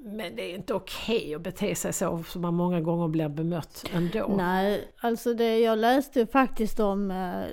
Men 0.00 0.36
det 0.36 0.42
är 0.42 0.54
inte 0.54 0.74
okej 0.74 1.18
okay 1.18 1.34
att 1.34 1.42
bete 1.42 1.74
sig 1.74 1.92
så 1.92 2.22
som 2.22 2.42
man 2.42 2.54
många 2.54 2.80
gånger 2.80 3.08
blir 3.08 3.28
bemött 3.28 3.84
ändå. 3.94 4.34
Nej, 4.36 4.92
alltså 5.00 5.34
det 5.34 5.58
jag 5.58 5.78
läste 5.78 6.26
faktiskt 6.26 6.80
om 6.80 7.10
eh, 7.10 7.44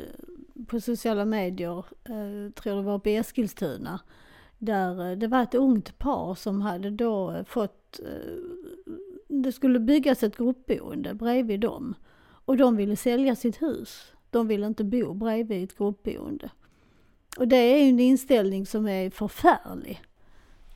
på 0.67 0.79
sociala 0.79 1.25
medier, 1.25 1.77
eh, 2.03 2.51
tror 2.53 2.75
det 2.75 2.81
var 2.81 2.99
på 2.99 3.09
Eskilstuna, 3.09 3.99
där 4.57 5.11
eh, 5.11 5.17
det 5.17 5.27
var 5.27 5.43
ett 5.43 5.55
ungt 5.55 5.97
par 5.97 6.35
som 6.35 6.61
hade 6.61 6.89
då 6.89 7.43
fått, 7.47 7.99
det 9.27 9.51
skulle 9.51 9.79
byggas 9.79 10.23
ett 10.23 10.37
gruppboende 10.37 11.13
bredvid 11.13 11.59
dem 11.59 11.95
och 12.45 12.57
de 12.57 12.75
ville 12.75 12.95
sälja 12.95 13.35
sitt 13.35 13.61
hus. 13.61 14.14
De 14.35 14.47
ville 14.47 14.67
inte 14.67 14.83
bo 14.83 15.13
bredvid 15.13 15.63
ett 15.63 15.77
gruppboende. 15.77 16.49
Och 17.37 17.47
det 17.47 17.55
är 17.55 17.83
ju 17.83 17.89
en 17.89 17.99
inställning 17.99 18.65
som 18.65 18.87
är 18.87 19.09
förfärlig. 19.09 20.01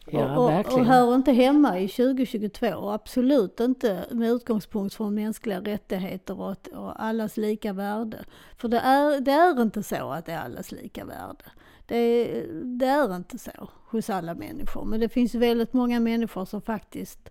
Ja, 0.06 0.38
och, 0.38 0.50
verkligen. 0.50 0.80
och 0.80 0.86
hör 0.86 1.16
inte 1.16 1.32
hemma 1.32 1.80
i 1.80 1.88
2022 1.88 2.90
absolut 2.90 3.60
inte 3.60 4.06
med 4.12 4.30
utgångspunkt 4.30 4.96
från 4.96 5.16
mänskliga 5.16 5.62
rättigheter 5.62 6.42
och, 6.42 6.68
och 6.68 7.04
allas 7.04 7.38
lika 7.38 7.74
värde. 7.74 8.26
För 8.58 8.68
det 8.68 8.80
är, 8.80 9.20
det 9.20 9.32
är 9.32 9.62
inte 9.62 9.84
så 9.84 10.12
att 10.12 10.26
det 10.26 10.32
är 10.32 10.40
allas 10.40 10.72
lika 10.72 11.06
värde. 11.06 11.46
Det, 11.86 12.26
det 12.64 12.86
är 12.86 13.16
inte 13.16 13.38
så 13.38 13.70
hos 13.90 14.10
alla 14.10 14.36
människor. 14.36 14.86
Men 14.86 15.00
det 15.00 15.10
finns 15.10 15.36
väldigt 15.36 15.74
många 15.74 16.00
människor 16.00 16.46
som 16.46 16.62
faktiskt 16.62 17.30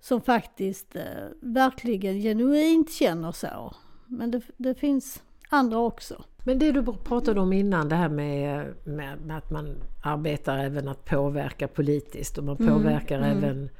som 0.00 0.20
faktiskt 0.20 0.96
eh, 0.96 1.02
verkligen 1.40 2.20
genuint 2.20 2.92
känner 2.92 3.32
så. 3.32 3.74
Men 4.08 4.30
det, 4.30 4.42
det 4.56 4.74
finns 4.74 5.22
andra 5.48 5.78
också. 5.78 6.24
Men 6.44 6.58
det 6.58 6.72
du 6.72 6.84
pratade 7.04 7.40
om 7.40 7.52
innan, 7.52 7.88
det 7.88 7.96
här 7.96 8.08
med, 8.08 8.74
med, 8.84 9.20
med 9.20 9.38
att 9.38 9.50
man 9.50 9.76
arbetar 10.02 10.58
även 10.58 10.88
att 10.88 11.04
påverka 11.04 11.68
politiskt 11.68 12.38
och 12.38 12.44
man 12.44 12.56
mm, 12.56 12.74
påverkar 12.74 13.18
mm. 13.18 13.38
även 13.38 13.70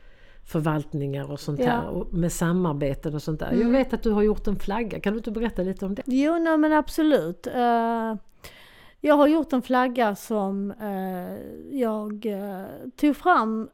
förvaltningar 0.44 1.30
och 1.30 1.40
sånt 1.40 1.61
ja. 1.61 1.66
här 1.66 1.88
och 1.88 2.12
med 2.12 2.32
samarbeten 2.32 3.14
och 3.14 3.23
sånt 3.23 3.40
där. 3.40 3.47
Mm. 3.47 3.61
Jag 3.61 3.70
vet 3.70 3.92
att 3.92 4.02
du 4.02 4.11
har 4.11 4.23
gjort 4.23 4.47
en 4.47 4.58
flagga, 4.58 5.00
kan 5.00 5.12
du 5.12 5.16
inte 5.16 5.30
berätta 5.30 5.62
lite 5.62 5.87
om 5.87 5.94
det? 5.94 6.02
Jo, 6.06 6.38
nej, 6.38 6.58
men 6.58 6.73
absolut. 6.73 7.47
Uh, 7.47 8.14
jag 9.00 9.14
har 9.14 9.26
gjort 9.26 9.52
en 9.52 9.62
flagga 9.62 10.14
som 10.14 10.70
uh, 10.82 11.78
jag 11.78 12.26
uh, 12.26 12.90
tog 12.97 13.16
fram 13.16 13.68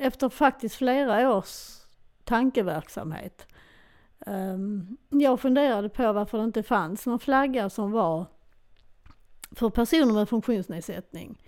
efter 0.00 0.28
faktiskt 0.28 0.74
flera 0.74 1.36
års 1.36 1.80
tankeverksamhet. 2.24 3.46
Um, 4.26 4.96
jag 5.08 5.40
funderade 5.40 5.88
på 5.88 6.12
varför 6.12 6.38
det 6.38 6.44
inte 6.44 6.62
fanns 6.62 7.06
någon 7.06 7.18
flagga 7.18 7.70
som 7.70 7.90
var 7.90 8.26
för 9.50 9.70
personer 9.70 10.12
med 10.12 10.28
funktionsnedsättning. 10.28 11.42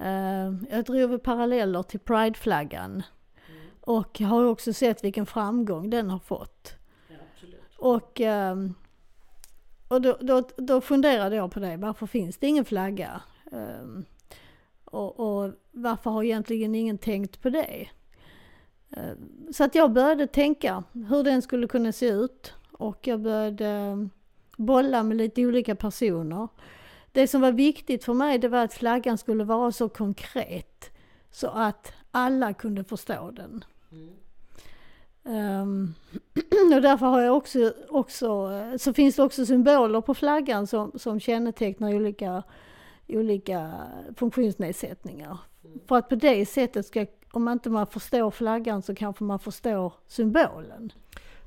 Uh, 0.00 0.54
jag 0.70 0.84
drog 0.84 1.22
paralleller 1.22 1.82
till 1.82 2.00
Prideflaggan 2.00 2.90
mm. 2.90 3.62
och 3.80 4.20
har 4.20 4.44
också 4.44 4.72
sett 4.72 5.04
vilken 5.04 5.26
framgång 5.26 5.90
den 5.90 6.10
har 6.10 6.18
fått. 6.18 6.74
Ja, 7.08 7.16
och 7.78 8.20
um, 8.20 8.74
och 9.92 10.02
då, 10.02 10.16
då, 10.20 10.48
då 10.56 10.80
funderade 10.80 11.36
jag 11.36 11.52
på 11.52 11.60
det, 11.60 11.76
varför 11.76 12.06
finns 12.06 12.38
det 12.38 12.46
ingen 12.46 12.64
flagga? 12.64 13.20
Och, 14.84 15.20
och, 15.20 15.52
varför 15.70 16.10
har 16.10 16.22
egentligen 16.22 16.74
ingen 16.74 16.98
tänkt 16.98 17.42
på 17.42 17.50
det? 17.50 17.88
Uh, 18.96 19.12
så 19.52 19.64
att 19.64 19.74
jag 19.74 19.92
började 19.92 20.26
tänka 20.26 20.84
hur 20.92 21.22
den 21.22 21.42
skulle 21.42 21.68
kunna 21.68 21.92
se 21.92 22.08
ut 22.08 22.52
och 22.72 23.06
jag 23.06 23.20
började 23.20 24.08
bolla 24.56 25.02
med 25.02 25.16
lite 25.16 25.46
olika 25.46 25.74
personer. 25.74 26.48
Det 27.12 27.28
som 27.28 27.40
var 27.40 27.52
viktigt 27.52 28.04
för 28.04 28.14
mig 28.14 28.38
det 28.38 28.48
var 28.48 28.64
att 28.64 28.74
flaggan 28.74 29.18
skulle 29.18 29.44
vara 29.44 29.72
så 29.72 29.88
konkret 29.88 30.90
så 31.30 31.46
att 31.46 31.92
alla 32.10 32.54
kunde 32.54 32.84
förstå 32.84 33.30
den. 33.30 33.64
Mm. 33.92 34.08
Um, 35.24 35.94
och 36.74 36.82
därför 36.82 37.06
har 37.06 37.20
jag 37.20 37.36
också, 37.36 37.72
också, 37.88 38.50
så 38.78 38.92
finns 38.92 39.16
det 39.16 39.22
också 39.22 39.46
symboler 39.46 40.00
på 40.00 40.14
flaggan 40.14 40.66
som, 40.66 40.92
som 40.94 41.20
kännetecknar 41.20 41.94
olika, 41.94 42.42
olika 43.08 43.72
funktionsnedsättningar. 44.16 45.38
Mm. 45.64 45.80
För 45.88 45.96
att 45.96 46.08
på 46.08 46.14
det 46.14 46.46
sättet 46.46 46.86
ska, 46.86 47.06
om 47.32 47.44
man 47.44 47.52
inte 47.52 47.70
man 47.70 47.86
förstår 47.86 48.30
flaggan 48.30 48.82
så 48.82 48.94
kanske 48.94 49.24
man 49.24 49.38
förstår 49.38 49.92
symbolen. 50.06 50.92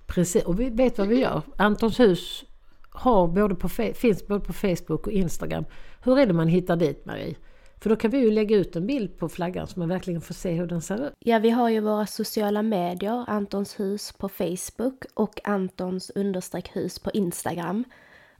Precis, 0.05 0.43
och 0.43 0.59
vi 0.59 0.69
vet 0.69 0.97
vad 0.97 1.07
vi 1.07 1.19
gör. 1.19 1.41
Antons 1.57 1.99
hus 1.99 2.43
har 2.89 3.27
både 3.27 3.55
på, 3.55 3.69
finns 3.69 4.27
både 4.27 4.45
på 4.45 4.53
Facebook 4.53 5.07
och 5.07 5.13
Instagram. 5.13 5.65
Hur 6.03 6.19
är 6.19 6.25
det 6.25 6.33
man 6.33 6.47
hittar 6.47 6.75
dit 6.75 7.05
Marie? 7.05 7.35
För 7.81 7.89
då 7.89 7.95
kan 7.95 8.11
vi 8.11 8.17
ju 8.17 8.31
lägga 8.31 8.57
ut 8.57 8.75
en 8.75 8.87
bild 8.87 9.17
på 9.17 9.29
flaggan 9.29 9.67
så 9.67 9.79
man 9.79 9.89
verkligen 9.89 10.21
får 10.21 10.33
se 10.33 10.51
hur 10.51 10.67
den 10.67 10.81
ser 10.81 11.07
ut. 11.07 11.13
Ja, 11.19 11.39
vi 11.39 11.49
har 11.49 11.69
ju 11.69 11.79
våra 11.79 12.05
sociala 12.05 12.61
medier, 12.61 13.25
Antons 13.27 13.79
hus 13.79 14.11
på 14.11 14.29
Facebook 14.29 15.05
och 15.13 15.39
Antons 15.43 16.09
understreck 16.09 16.75
hus 16.75 16.99
på 16.99 17.11
Instagram. 17.11 17.83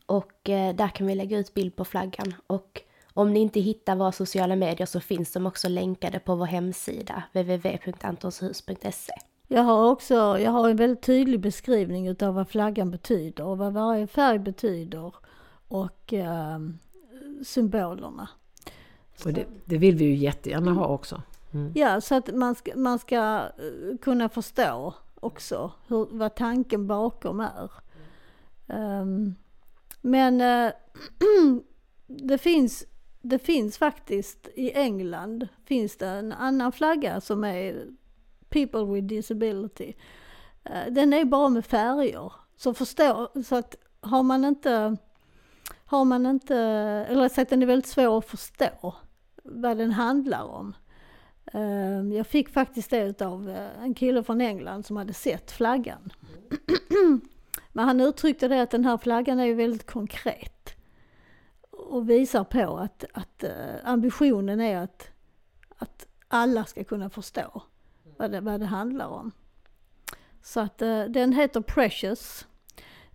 Och 0.06 0.50
eh, 0.50 0.76
där 0.76 0.88
kan 0.88 1.08
vi 1.08 1.16
lägga 1.16 1.38
ut 1.38 1.54
bild 1.54 1.76
på 1.76 1.86
flaggan. 1.86 2.34
Och 2.48 2.82
om 3.18 3.34
ni 3.34 3.40
inte 3.40 3.60
hittar 3.60 3.96
våra 3.96 4.12
sociala 4.12 4.56
medier 4.56 4.86
så 4.86 5.00
finns 5.00 5.32
de 5.32 5.46
också 5.46 5.70
länkade 5.70 6.20
på 6.20 6.36
vår 6.36 6.46
hemsida 6.46 7.24
www.antonshus.se. 7.34 9.14
Jag 9.48 9.62
har 9.62 9.92
också 9.92 10.14
jag 10.40 10.52
har 10.52 10.70
en 10.70 10.76
väldigt 10.76 11.02
tydlig 11.02 11.40
beskrivning 11.40 12.08
utav 12.08 12.34
vad 12.34 12.50
flaggan 12.50 12.92
betyder 12.92 13.44
och 13.44 13.58
vad 13.58 13.74
varje 13.74 14.08
färg 14.08 14.40
betyder 14.40 15.14
och 15.68 16.14
eh, 16.14 16.60
symbolerna. 17.44 18.30
Och 19.26 19.34
det, 19.34 19.46
det, 19.66 19.78
vill 19.78 19.96
vi 19.96 20.06
ju 20.06 20.16
jättegärna 20.16 20.72
ha 20.72 20.88
också. 20.88 21.22
Mm. 21.54 21.72
Ja, 21.76 22.02
så 22.02 22.16
att 22.16 22.36
man 22.36 22.56
ska, 22.56 22.72
man 22.76 23.00
ska 23.00 23.50
eh, 23.58 23.98
kunna 24.02 24.30
förstå 24.30 24.94
också 25.20 25.72
hur, 25.88 26.08
vad 26.12 26.36
tanken 26.36 26.88
bakom 26.88 27.40
är. 27.40 27.72
Ehm, 28.68 29.36
men 30.02 30.42
eh, 30.42 30.72
det, 32.08 32.38
finns, 32.38 32.86
det 33.30 33.40
finns 33.40 33.78
faktiskt 33.78 34.48
i 34.56 34.72
England 34.72 35.48
finns 35.66 35.98
det 35.98 36.08
en 36.08 36.32
annan 36.32 36.72
flagga 36.72 37.22
som 37.22 37.44
är 37.44 37.88
People 38.50 38.86
with 38.86 39.08
Disability. 39.08 39.94
Eh, 40.64 40.92
den 40.92 41.14
är 41.14 41.26
bara 41.26 41.50
med 41.50 41.66
färger. 41.66 42.34
Så 42.58 42.74
förstå, 42.74 43.32
så 43.46 43.56
att 43.56 43.76
har 44.02 44.24
man 44.24 44.46
inte, 44.46 44.98
har 45.86 46.06
man 46.06 46.26
inte, 46.26 46.56
eller 47.10 47.30
så 47.30 47.42
att 47.42 47.50
den 47.50 47.62
är 47.62 47.68
väldigt 47.68 47.90
svår 47.90 48.18
att 48.18 48.26
förstå 48.26 48.96
vad 49.44 49.78
den 49.78 49.92
handlar 49.92 50.44
om. 50.44 50.76
Eh, 51.54 52.18
jag 52.18 52.28
fick 52.28 52.50
faktiskt 52.50 52.90
det 52.90 53.22
av 53.22 53.50
eh, 53.50 53.84
en 53.84 53.94
kille 53.94 54.24
från 54.24 54.42
England 54.42 54.86
som 54.86 54.98
hade 54.98 55.14
sett 55.14 55.52
flaggan. 55.52 56.14
Men 57.72 57.86
han 57.86 58.02
uttryckte 58.02 58.48
det 58.48 58.62
att 58.62 58.72
den 58.72 58.86
här 58.86 58.98
flaggan 58.98 59.40
är 59.40 59.46
ju 59.46 59.54
väldigt 59.54 59.86
konkret. 59.86 60.55
Och 61.88 62.10
visar 62.10 62.44
på 62.44 62.78
att, 62.78 63.06
att 63.14 63.44
eh, 63.44 63.76
ambitionen 63.84 64.62
är 64.62 64.78
att, 64.78 65.10
att 65.78 66.08
alla 66.28 66.66
ska 66.66 66.84
kunna 66.84 67.10
förstå 67.10 67.64
vad 68.18 68.32
det, 68.32 68.42
vad 68.42 68.60
det 68.60 68.66
handlar 68.66 69.08
om. 69.08 69.32
Så 70.42 70.60
att 70.60 70.82
eh, 70.82 71.04
den 71.04 71.34
heter 71.34 71.62
Precious. 71.62 72.48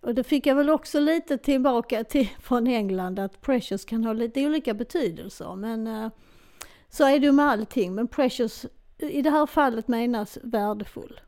Och 0.01 0.15
det 0.15 0.23
fick 0.23 0.47
jag 0.47 0.55
väl 0.55 0.69
också 0.69 0.99
lite 0.99 1.37
tillbaka 1.37 2.03
till 2.03 2.29
från 2.39 2.67
England 2.67 3.19
att 3.19 3.41
Precious 3.41 3.85
kan 3.85 4.03
ha 4.03 4.13
lite 4.13 4.45
olika 4.45 4.73
betydelser. 4.73 5.55
Men 5.55 5.87
eh, 5.87 6.09
så 6.89 7.07
är 7.07 7.19
det 7.19 7.25
ju 7.25 7.31
med 7.31 7.45
allting. 7.45 7.95
Men 7.95 8.07
Precious 8.07 8.65
i 8.97 9.21
det 9.21 9.29
här 9.29 9.45
fallet 9.45 9.87
menas 9.87 10.37
värdefull. 10.43 11.21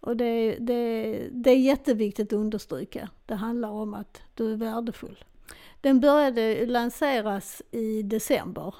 Och 0.00 0.16
det, 0.16 0.56
det, 0.60 1.28
det 1.32 1.50
är 1.50 1.58
jätteviktigt 1.58 2.32
att 2.32 2.38
understryka. 2.38 3.08
Det 3.26 3.34
handlar 3.34 3.68
om 3.70 3.94
att 3.94 4.22
du 4.34 4.52
är 4.52 4.56
värdefull. 4.56 5.24
Den 5.80 6.00
började 6.00 6.66
lanseras 6.66 7.62
i 7.70 8.02
december 8.02 8.74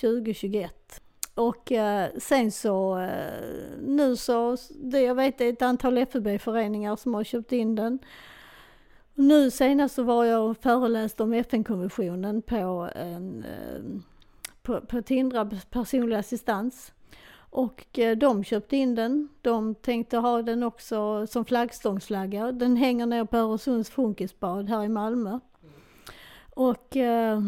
2021. 0.00 1.00
Och 1.34 1.72
eh, 1.72 2.10
sen 2.18 2.50
så, 2.50 2.98
eh, 2.98 3.78
nu 3.80 4.16
så, 4.16 4.56
det 4.70 5.00
jag 5.00 5.14
vet 5.14 5.40
är 5.40 5.48
ett 5.48 5.62
antal 5.62 6.06
FUB-föreningar 6.06 6.96
som 6.96 7.14
har 7.14 7.24
köpt 7.24 7.52
in 7.52 7.74
den. 7.74 7.98
Nu 9.14 9.50
senast 9.50 9.94
så 9.94 10.02
var 10.02 10.24
jag 10.24 10.50
och 10.50 10.56
föreläste 10.56 11.22
om 11.22 11.32
FN-konventionen 11.32 12.42
på, 12.42 12.90
en, 12.94 13.44
eh, 13.44 14.00
på, 14.62 14.80
på 14.80 15.02
Tindra 15.02 15.50
personlig 15.70 16.16
assistans. 16.16 16.92
Och 17.36 17.98
eh, 17.98 18.16
de 18.16 18.44
köpte 18.44 18.76
in 18.76 18.94
den. 18.94 19.28
De 19.42 19.74
tänkte 19.74 20.16
ha 20.16 20.42
den 20.42 20.62
också 20.62 21.26
som 21.26 21.44
flaggstångsflagga. 21.44 22.52
Den 22.52 22.76
hänger 22.76 23.06
ner 23.06 23.24
på 23.24 23.36
Öresunds 23.36 23.90
funkisbad 23.90 24.68
här 24.68 24.84
i 24.84 24.88
Malmö. 24.88 25.40
Och 26.54 26.96
eh, 26.96 27.40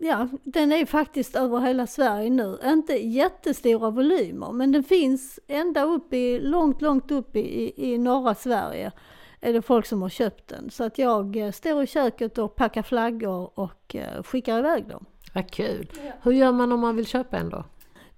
ja, 0.00 0.28
den 0.44 0.72
är 0.72 0.86
faktiskt 0.86 1.36
över 1.36 1.60
hela 1.60 1.86
Sverige 1.86 2.30
nu. 2.30 2.58
Inte 2.64 2.92
jättestora 2.92 3.90
volymer 3.90 4.52
men 4.52 4.72
den 4.72 4.84
finns 4.84 5.40
ända 5.46 5.82
upp 5.82 6.12
i, 6.12 6.40
långt, 6.40 6.82
långt 6.82 7.10
upp 7.10 7.36
i, 7.36 7.72
i 7.76 7.98
norra 7.98 8.34
Sverige 8.34 8.92
är 9.40 9.52
det 9.52 9.62
folk 9.62 9.86
som 9.86 10.02
har 10.02 10.08
köpt 10.08 10.48
den. 10.48 10.70
Så 10.70 10.84
att 10.84 10.98
jag 10.98 11.36
eh, 11.36 11.50
står 11.50 11.82
i 11.82 11.86
köket 11.86 12.38
och 12.38 12.56
packar 12.56 12.82
flaggor 12.82 13.50
och 13.54 13.96
eh, 13.96 14.22
skickar 14.22 14.58
iväg 14.58 14.88
dem. 14.88 15.04
Vad 15.34 15.50
kul! 15.50 15.92
Hur 16.22 16.32
gör 16.32 16.52
man 16.52 16.72
om 16.72 16.80
man 16.80 16.96
vill 16.96 17.06
köpa 17.06 17.36
en 17.36 17.48
då? 17.48 17.64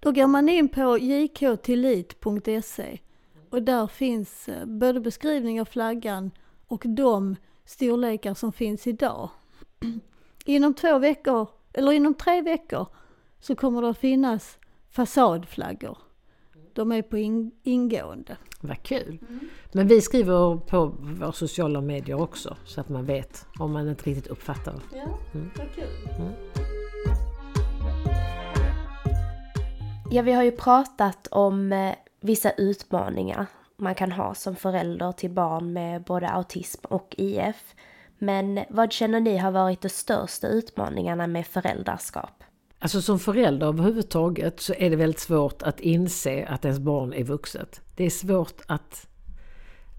Då 0.01 0.13
går 0.13 0.27
man 0.27 0.49
in 0.49 0.69
på 0.69 0.99
jktillit.se 0.99 2.99
och 3.51 3.63
där 3.63 3.87
finns 3.87 4.49
både 4.65 5.01
beskrivning 5.01 5.61
av 5.61 5.65
flaggan 5.65 6.31
och 6.67 6.83
de 6.87 7.37
storlekar 7.65 8.35
som 8.35 8.53
finns 8.53 8.87
idag. 8.87 9.31
Inom 10.45 10.75
två 10.75 10.99
veckor, 10.99 11.49
eller 11.73 11.93
inom 11.93 12.15
tre 12.15 12.43
veckor, 12.43 12.87
så 13.41 13.55
kommer 13.55 13.83
det 13.83 13.89
att 13.89 13.99
finnas 13.99 14.59
fasadflaggor. 14.91 15.99
De 16.73 16.93
är 16.93 17.03
på 17.03 17.19
in, 17.19 17.51
ingående. 17.63 18.37
Vad 18.61 18.83
kul! 18.83 19.19
Men 19.73 19.89
vi 19.89 20.01
skriver 20.01 20.57
på 20.57 20.87
våra 21.01 21.33
sociala 21.33 21.81
medier 21.81 22.21
också 22.21 22.57
så 22.65 22.81
att 22.81 22.89
man 22.89 23.05
vet 23.05 23.47
om 23.59 23.73
man 23.73 23.89
inte 23.89 24.11
riktigt 24.11 24.27
uppfattar. 24.27 24.75
Ja, 24.95 25.19
vad 25.33 25.75
kul. 25.75 25.89
Ja, 30.13 30.23
vi 30.23 30.33
har 30.33 30.43
ju 30.43 30.51
pratat 30.51 31.27
om 31.31 31.73
eh, 31.73 31.95
vissa 32.21 32.51
utmaningar 32.51 33.47
man 33.77 33.95
kan 33.95 34.13
ha 34.13 34.35
som 34.35 34.57
förälder 34.57 35.13
till 35.13 35.31
barn 35.31 35.73
med 35.73 36.03
både 36.03 36.29
autism 36.29 36.81
och 36.85 37.15
IF. 37.19 37.75
Men 38.23 38.61
vad 38.71 38.93
känner 38.93 39.21
ni 39.21 39.37
har 39.37 39.51
varit 39.51 39.81
de 39.83 39.89
största 39.89 40.49
utmaningarna 40.49 41.27
med 41.27 41.47
föräldraskap? 41.47 42.45
Alltså 42.79 43.03
som 43.03 43.19
förälder 43.19 43.67
överhuvudtaget 43.67 44.61
så 44.61 44.75
är 44.79 44.91
det 44.91 44.97
väldigt 44.97 45.21
svårt 45.21 45.63
att 45.63 45.81
inse 45.81 46.47
att 46.47 46.65
ens 46.65 46.79
barn 46.81 47.13
är 47.13 47.25
vuxet. 47.25 47.81
Det 47.97 48.05
är 48.05 48.11
svårt 48.11 48.61
att, 48.67 49.07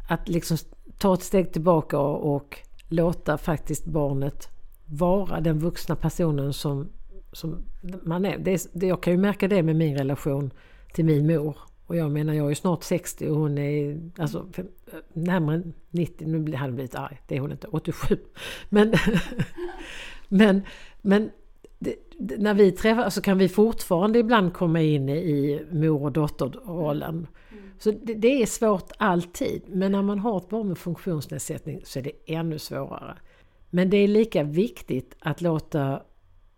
att 0.10 0.30
liksom 0.30 0.58
ta 1.00 1.14
ett 1.14 1.24
steg 1.24 1.54
tillbaka 1.54 2.00
och, 2.00 2.60
låta 2.90 3.38
faktiskt 3.38 3.86
barnet 3.86 4.48
vara 4.86 5.40
den 5.42 5.60
vuxna 5.60 5.96
personen 5.96 6.54
som, 6.54 6.90
som 7.34 7.66
man 8.04 8.26
är. 8.26 8.38
Det 8.38 8.52
är. 8.54 8.60
det- 8.74 8.88
Jag 8.88 9.04
kan 9.04 9.14
ju 9.14 9.20
märka 9.20 9.48
det 9.48 9.64
med 9.64 9.76
min 9.76 9.98
relation 9.98 10.52
till 10.94 11.06
min 11.06 11.28
mor. 11.28 11.58
Och 11.92 11.98
jag 11.98 12.12
menar, 12.12 12.34
jag 12.34 12.46
är 12.46 12.50
ju 12.50 12.56
snart 12.56 12.84
60 12.84 13.30
och 13.30 13.36
hon 13.36 13.58
är 13.58 14.00
alltså 14.18 14.48
närmare 15.14 15.64
90. 15.90 16.28
Nu 16.28 16.40
blir- 16.40 16.58
hade 16.58 16.70
hon 16.70 16.76
blivit 16.76 16.96
arg, 16.96 17.22
det 17.28 17.36
är 17.36 17.40
hon 17.40 17.52
inte, 17.52 17.68
87. 17.68 18.18
Men, 18.70 18.94
men, 20.28 20.62
men 21.02 21.30
det, 21.80 21.96
det, 22.18 22.38
när 22.38 22.54
vi 22.54 22.72
träffas 22.72 23.16
så 23.16 23.22
kan 23.22 23.38
vi 23.38 23.50
fortfarande 23.50 24.20
ibland 24.20 24.54
komma 24.54 24.82
in 24.82 25.10
i, 25.10 25.62
mor 25.72 26.04
och 26.04 26.12
dotterrollen. 26.12 27.28
Så 27.80 27.92
det, 27.92 28.14
det 28.14 28.42
är 28.42 28.46
svårt 28.46 28.92
alltid. 28.98 29.62
Men 29.68 29.92
när 29.92 30.02
man 30.02 30.20
har 30.20 30.38
ett 30.38 30.50
barn 30.50 30.68
med 30.68 30.78
funktionsnedsättning 30.78 31.82
så 31.84 32.00
är 32.00 32.04
det 32.04 32.34
ännu 32.34 32.60
svårare. 32.60 33.18
Men 33.70 33.90
det 33.90 33.98
är 33.98 34.08
lika 34.08 34.44
viktigt 34.44 35.16
att 35.20 35.42
låta 35.42 36.02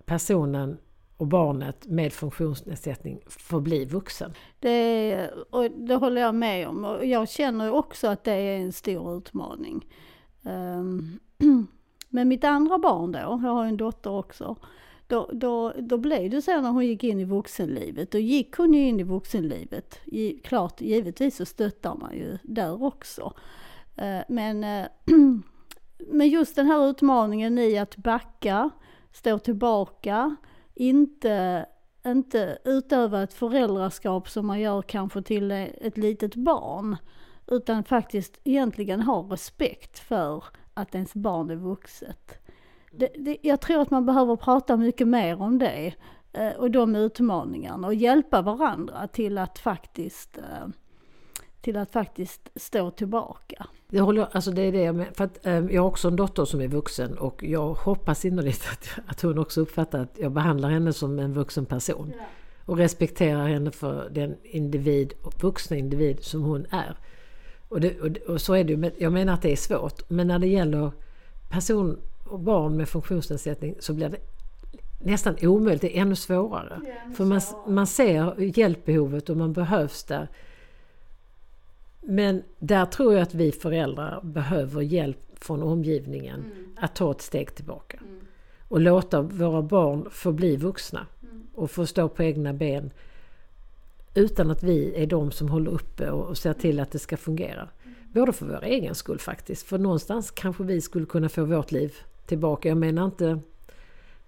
personen 0.05 0.77
och 1.23 1.27
barnet 1.27 1.87
med 1.87 2.13
funktionsnedsättning 2.13 3.19
förbli 3.27 3.85
vuxen. 3.85 4.33
Det, 4.59 5.29
och 5.49 5.71
det 5.71 5.95
håller 5.95 6.21
jag 6.21 6.35
med 6.35 6.67
om. 6.67 6.85
Och 6.85 7.05
jag 7.05 7.29
känner 7.29 7.71
också 7.71 8.07
att 8.07 8.23
det 8.23 8.31
är 8.31 8.57
en 8.57 8.73
stor 8.73 9.17
utmaning. 9.17 9.85
Ehm, 10.45 11.19
men 12.09 12.27
mitt 12.27 12.43
andra 12.43 12.77
barn 12.77 13.11
då, 13.11 13.19
jag 13.19 13.37
har 13.37 13.63
ju 13.63 13.69
en 13.69 13.77
dotter 13.77 14.09
också. 14.09 14.55
Då, 15.07 15.29
då, 15.33 15.73
då 15.77 15.97
blev 15.97 16.29
det 16.29 16.41
så 16.41 16.61
när 16.61 16.69
hon 16.69 16.85
gick 16.85 17.03
in 17.03 17.19
i 17.19 17.25
vuxenlivet. 17.25 18.11
Då 18.11 18.17
gick 18.17 18.55
hon 18.57 18.73
ju 18.73 18.87
in 18.87 18.99
i 18.99 19.03
vuxenlivet. 19.03 19.99
Klart, 20.43 20.81
givetvis 20.81 21.35
så 21.35 21.45
stöttar 21.45 21.95
man 21.95 22.13
ju 22.13 22.37
där 22.43 22.83
också. 22.83 23.33
Ehm, 23.95 24.23
men, 24.27 24.63
eh, 24.63 24.87
men 26.11 26.29
just 26.29 26.55
den 26.55 26.65
här 26.65 26.89
utmaningen 26.89 27.57
i 27.57 27.77
att 27.77 27.95
backa, 27.95 28.69
stå 29.11 29.39
tillbaka, 29.39 30.35
inte 30.75 31.65
inte 32.05 32.57
utöva 32.63 33.23
ett 33.23 33.33
föräldraskap 33.33 34.29
som 34.29 34.47
man 34.47 34.59
gör 34.59 34.81
kanske 34.81 35.21
till 35.21 35.51
ett 35.51 35.97
litet 35.97 36.35
barn. 36.35 36.97
Utan 37.47 37.83
faktiskt 37.83 38.39
egentligen 38.43 39.01
ha 39.01 39.27
respekt 39.31 39.99
för 39.99 40.43
att 40.73 40.95
ens 40.95 41.13
barn 41.13 41.49
är 41.49 41.55
vuxet. 41.55 42.39
Det, 42.91 43.09
det, 43.17 43.37
jag 43.41 43.61
tror 43.61 43.81
att 43.81 43.91
man 43.91 44.05
behöver 44.05 44.35
prata 44.35 44.77
mycket 44.77 45.07
mer 45.07 45.41
om 45.41 45.59
det 45.59 45.93
eh, 46.33 46.51
och 46.51 46.71
de 46.71 46.95
utmaningarna 46.95 47.87
och 47.87 47.93
hjälpa 47.93 48.41
varandra 48.41 49.07
till 49.07 49.37
att 49.37 49.59
faktiskt 49.59 50.37
eh, 50.37 50.67
till 51.63 51.77
att 51.77 51.91
faktiskt 51.91 52.49
stå 52.55 52.91
tillbaka. 52.91 53.67
Det, 53.89 53.99
håller, 53.99 54.27
alltså 54.31 54.51
det 54.51 54.61
är 54.61 54.71
det 54.71 54.81
jag 54.81 54.95
menar. 54.95 55.11
För 55.13 55.23
att, 55.23 55.45
eh, 55.45 55.53
jag 55.53 55.81
har 55.81 55.89
också 55.89 56.07
en 56.07 56.15
dotter 56.15 56.45
som 56.45 56.61
är 56.61 56.67
vuxen 56.67 57.17
och 57.17 57.43
jag 57.43 57.73
hoppas 57.73 58.25
innerligt 58.25 58.67
att, 58.71 58.89
att 59.07 59.21
hon 59.21 59.37
också 59.37 59.61
uppfattar 59.61 59.99
att 59.99 60.17
jag 60.19 60.31
behandlar 60.31 60.69
henne 60.69 60.93
som 60.93 61.19
en 61.19 61.33
vuxen 61.33 61.65
person. 61.65 62.13
Och 62.65 62.77
respekterar 62.77 63.47
henne 63.47 63.71
för 63.71 64.09
den 64.09 64.35
individ, 64.43 65.13
vuxna 65.41 65.77
individ 65.77 66.23
som 66.23 66.41
hon 66.41 66.65
är. 66.69 66.97
Och, 67.69 67.81
det, 67.81 68.01
och, 68.01 68.17
och 68.33 68.41
så 68.41 68.53
är 68.53 68.63
det 68.63 68.73
ju. 68.73 68.91
Jag 68.97 69.13
menar 69.13 69.33
att 69.33 69.41
det 69.41 69.51
är 69.51 69.55
svårt. 69.55 70.09
Men 70.09 70.27
när 70.27 70.39
det 70.39 70.47
gäller 70.47 70.91
person 71.49 71.99
och 72.23 72.39
barn 72.39 72.77
med 72.77 72.89
funktionsnedsättning 72.89 73.75
så 73.79 73.93
blir 73.93 74.09
det 74.09 74.17
nästan 74.99 75.35
omöjligt. 75.41 75.81
Det 75.81 75.97
är 75.97 76.01
ännu 76.01 76.15
svårare. 76.15 76.81
För 77.15 77.25
man, 77.25 77.41
man 77.67 77.87
ser 77.87 78.35
hjälpbehovet 78.59 79.29
och 79.29 79.37
man 79.37 79.53
behövs 79.53 80.03
där. 80.03 80.27
Men 82.03 82.43
där 82.59 82.85
tror 82.85 83.13
jag 83.13 83.21
att 83.21 83.33
vi 83.33 83.51
föräldrar 83.51 84.21
behöver 84.23 84.81
hjälp 84.81 85.19
från 85.35 85.63
omgivningen 85.63 86.45
att 86.75 86.95
ta 86.95 87.11
ett 87.11 87.21
steg 87.21 87.55
tillbaka. 87.55 87.99
och 88.67 88.79
låta 88.79 89.21
våra 89.21 89.61
barn 89.61 90.07
få 90.11 90.31
bli 90.31 90.55
vuxna 90.55 91.07
och 91.53 91.71
få 91.71 91.85
stå 91.85 92.09
på 92.09 92.23
egna 92.23 92.53
ben 92.53 92.91
utan 94.15 94.51
att 94.51 94.63
vi 94.63 94.93
är 94.95 95.07
de 95.07 95.31
som 95.31 95.49
håller 95.49 95.71
uppe 95.71 96.09
och 96.09 96.37
ser 96.37 96.53
till 96.53 96.79
att 96.79 96.91
det 96.91 96.99
ska 96.99 97.17
fungera. 97.17 97.69
Både 98.13 98.33
för 98.33 98.45
vår 98.45 98.63
egen 98.63 98.95
skull 98.95 99.19
faktiskt, 99.19 99.67
för 99.67 99.77
någonstans 99.77 100.31
kanske 100.31 100.63
vi 100.63 100.81
skulle 100.81 101.05
kunna 101.05 101.29
få 101.29 101.45
vårt 101.45 101.71
liv 101.71 101.93
tillbaka. 102.25 102.69
Jag 102.69 102.77
menar 102.77 103.05
inte 103.05 103.39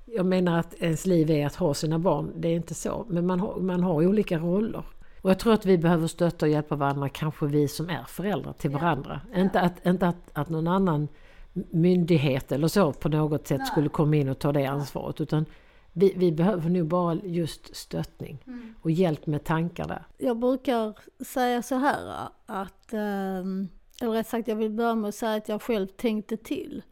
jag 0.05 0.25
menar 0.25 0.59
att 0.59 0.73
ens 0.79 1.05
liv 1.05 1.31
är 1.31 1.45
att 1.45 1.55
ha 1.55 1.73
sina 1.73 1.99
barn, 1.99 2.31
det 2.35 2.47
är 2.47 2.55
inte 2.55 2.73
så. 2.73 3.05
Men 3.09 3.25
man 3.25 3.39
har, 3.39 3.59
man 3.59 3.83
har 3.83 4.05
olika 4.07 4.39
roller. 4.39 4.83
Och 5.25 5.31
jag 5.31 5.39
tror 5.39 5.53
att 5.53 5.65
vi 5.65 5.77
behöver 5.77 6.07
stötta 6.07 6.45
och 6.45 6.51
hjälpa 6.51 6.75
varandra, 6.75 7.09
kanske 7.09 7.45
vi 7.45 7.67
som 7.67 7.89
är 7.89 8.03
föräldrar 8.03 8.53
till 8.53 8.69
varandra. 8.69 9.21
Ja. 9.33 9.39
Inte, 9.39 9.61
att, 9.61 9.85
inte 9.85 10.07
att, 10.07 10.31
att 10.33 10.49
någon 10.49 10.67
annan 10.67 11.07
myndighet 11.71 12.51
eller 12.51 12.67
så 12.67 12.93
på 12.93 13.09
något 13.09 13.47
sätt 13.47 13.57
Nej. 13.57 13.67
skulle 13.67 13.89
komma 13.89 14.15
in 14.15 14.29
och 14.29 14.39
ta 14.39 14.51
det 14.51 14.65
ansvaret. 14.65 15.21
Utan 15.21 15.45
vi, 15.93 16.13
vi 16.15 16.31
behöver 16.31 16.69
nu 16.69 16.83
bara 16.83 17.15
just 17.15 17.75
stöttning 17.75 18.43
mm. 18.47 18.75
och 18.81 18.91
hjälp 18.91 19.27
med 19.27 19.43
tankar 19.43 19.87
där. 19.87 20.05
Jag 20.17 20.39
brukar 20.39 20.97
säga 21.23 21.61
så 21.61 21.75
här 21.75 22.29
att, 22.45 22.93
ehm, 22.93 23.67
eller 24.01 24.11
rätt 24.11 24.27
sagt 24.27 24.47
jag 24.47 24.55
vill 24.55 24.71
börja 24.71 24.95
med 24.95 25.09
att 25.09 25.15
säga 25.15 25.35
att 25.35 25.49
jag 25.49 25.61
själv 25.61 25.87
tänkte 25.87 26.37
till. 26.37 26.83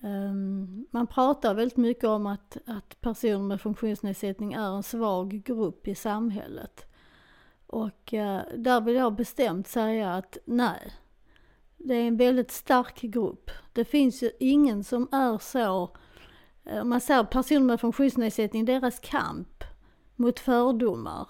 Ehm, 0.00 0.86
man 0.90 1.06
pratar 1.06 1.54
väldigt 1.54 1.76
mycket 1.76 2.04
om 2.04 2.26
att, 2.26 2.56
att 2.66 3.00
personer 3.00 3.38
med 3.38 3.60
funktionsnedsättning 3.60 4.52
är 4.52 4.76
en 4.76 4.82
svag 4.82 5.42
grupp 5.44 5.88
i 5.88 5.94
samhället. 5.94 6.86
Och 7.66 8.14
eh, 8.14 8.42
där 8.56 8.80
vill 8.80 8.94
jag 8.94 9.14
bestämt 9.14 9.68
säga 9.68 10.14
att 10.14 10.38
nej, 10.44 10.92
det 11.76 11.94
är 11.94 12.08
en 12.08 12.16
väldigt 12.16 12.50
stark 12.50 13.00
grupp. 13.00 13.50
Det 13.72 13.84
finns 13.84 14.22
ju 14.22 14.30
ingen 14.40 14.84
som 14.84 15.08
är 15.12 15.38
så, 15.38 15.90
eh, 16.64 16.80
om 16.80 16.88
man 16.88 17.00
säger 17.00 17.24
personer 17.24 17.66
med 17.66 17.80
funktionsnedsättning, 17.80 18.64
deras 18.64 18.98
kamp 19.00 19.64
mot 20.16 20.40
fördomar, 20.40 21.28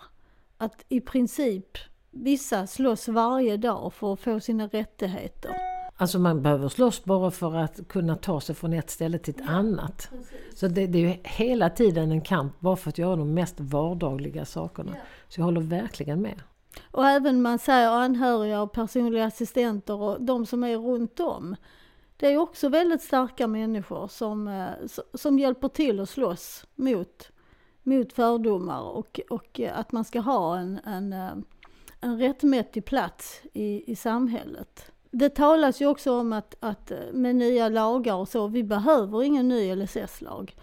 att 0.59 0.85
i 0.89 1.01
princip 1.01 1.79
vissa 2.11 2.67
slåss 2.67 3.09
varje 3.09 3.57
dag 3.57 3.95
för 3.95 4.13
att 4.13 4.21
få 4.21 4.41
sina 4.41 4.67
rättigheter. 4.67 5.66
Alltså 5.99 6.19
man 6.19 6.43
behöver 6.43 6.69
slåss 6.69 7.05
bara 7.05 7.31
för 7.31 7.57
att 7.57 7.89
kunna 7.89 8.17
ta 8.17 8.41
sig 8.41 8.55
från 8.55 8.73
ett 8.73 8.91
ställe 8.91 9.19
till 9.19 9.35
ett 9.35 9.41
ja, 9.47 9.53
annat. 9.53 10.09
Precis. 10.11 10.59
Så 10.61 10.69
det, 10.69 10.87
det, 10.87 10.99
är 10.99 11.03
ju 11.03 11.17
hela 11.25 11.71
tiden 11.71 12.13
en 12.13 12.21
kamp 12.21 12.61
bara 12.61 12.77
för 12.77 12.89
att 12.89 12.99
göra 12.99 13.17
de 13.17 13.35
mest 13.35 13.61
vardagliga 13.61 14.45
sakerna. 14.45 14.93
Ja. 14.95 15.01
Så 15.29 15.41
jag 15.41 15.45
håller 15.45 15.61
verkligen 15.61 16.23
med. 16.23 16.43
Och 16.91 17.07
även 17.07 17.43
man 17.43 17.59
säger 17.59 17.89
anhöriga 17.89 18.63
och 18.63 18.73
personliga 18.73 19.25
assistenter 19.25 19.95
och 19.95 20.23
de 20.23 20.47
som 20.47 20.65
är 20.65 20.77
runt 20.77 21.21
om. 21.21 21.57
Det 22.17 22.33
är 22.33 22.39
också 22.39 22.69
väldigt 22.69 23.03
starka 23.03 23.47
människor 23.47 24.09
som, 24.09 24.49
eh, 24.49 24.69
som 25.15 25.39
hjälper 25.39 25.69
till 25.69 26.01
att 26.01 26.09
slåss 26.09 26.67
mot, 26.75 27.31
mot 27.83 28.13
fördomar 28.13 28.81
och, 28.81 29.21
och 29.31 29.61
att 29.75 29.93
man 29.93 30.05
ska 30.05 30.21
ha 30.21 30.59
en, 30.59 30.81
en, 30.85 31.13
eh, 31.13 31.33
en 32.01 32.19
rättmätig 32.19 32.85
plats 32.85 33.41
i, 33.53 33.93
i 33.93 33.97
samhället. 33.97 34.93
Det 35.11 35.29
talas 35.29 35.81
ju 35.81 35.87
också 35.87 36.21
om 36.21 36.33
att, 36.33 36.55
att 36.61 36.91
eh, 36.91 36.99
med 37.13 37.37
nya 37.37 37.69
lagar 37.69 38.15
och 38.15 38.29
så, 38.29 38.49
vi 38.49 38.65
behöver 38.65 39.23
ingen 39.23 39.49
ny 39.49 39.75
LSS-lag. 39.75 40.55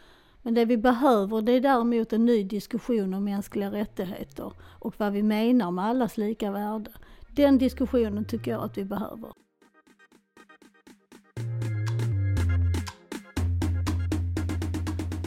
Men 0.41 0.53
det 0.53 0.65
vi 0.65 0.77
behöver 0.77 1.41
det 1.41 1.51
är 1.51 1.61
däremot 1.61 2.13
en 2.13 2.25
ny 2.25 2.43
diskussion 2.43 3.13
om 3.13 3.23
mänskliga 3.23 3.71
rättigheter 3.71 4.53
och 4.79 4.93
vad 4.97 5.13
vi 5.13 5.23
menar 5.23 5.71
med 5.71 5.85
allas 5.85 6.17
lika 6.17 6.51
värde. 6.51 6.91
Den 7.35 7.57
diskussionen 7.57 8.25
tycker 8.25 8.51
jag 8.51 8.63
att 8.63 8.77
vi 8.77 8.85
behöver. 8.85 9.31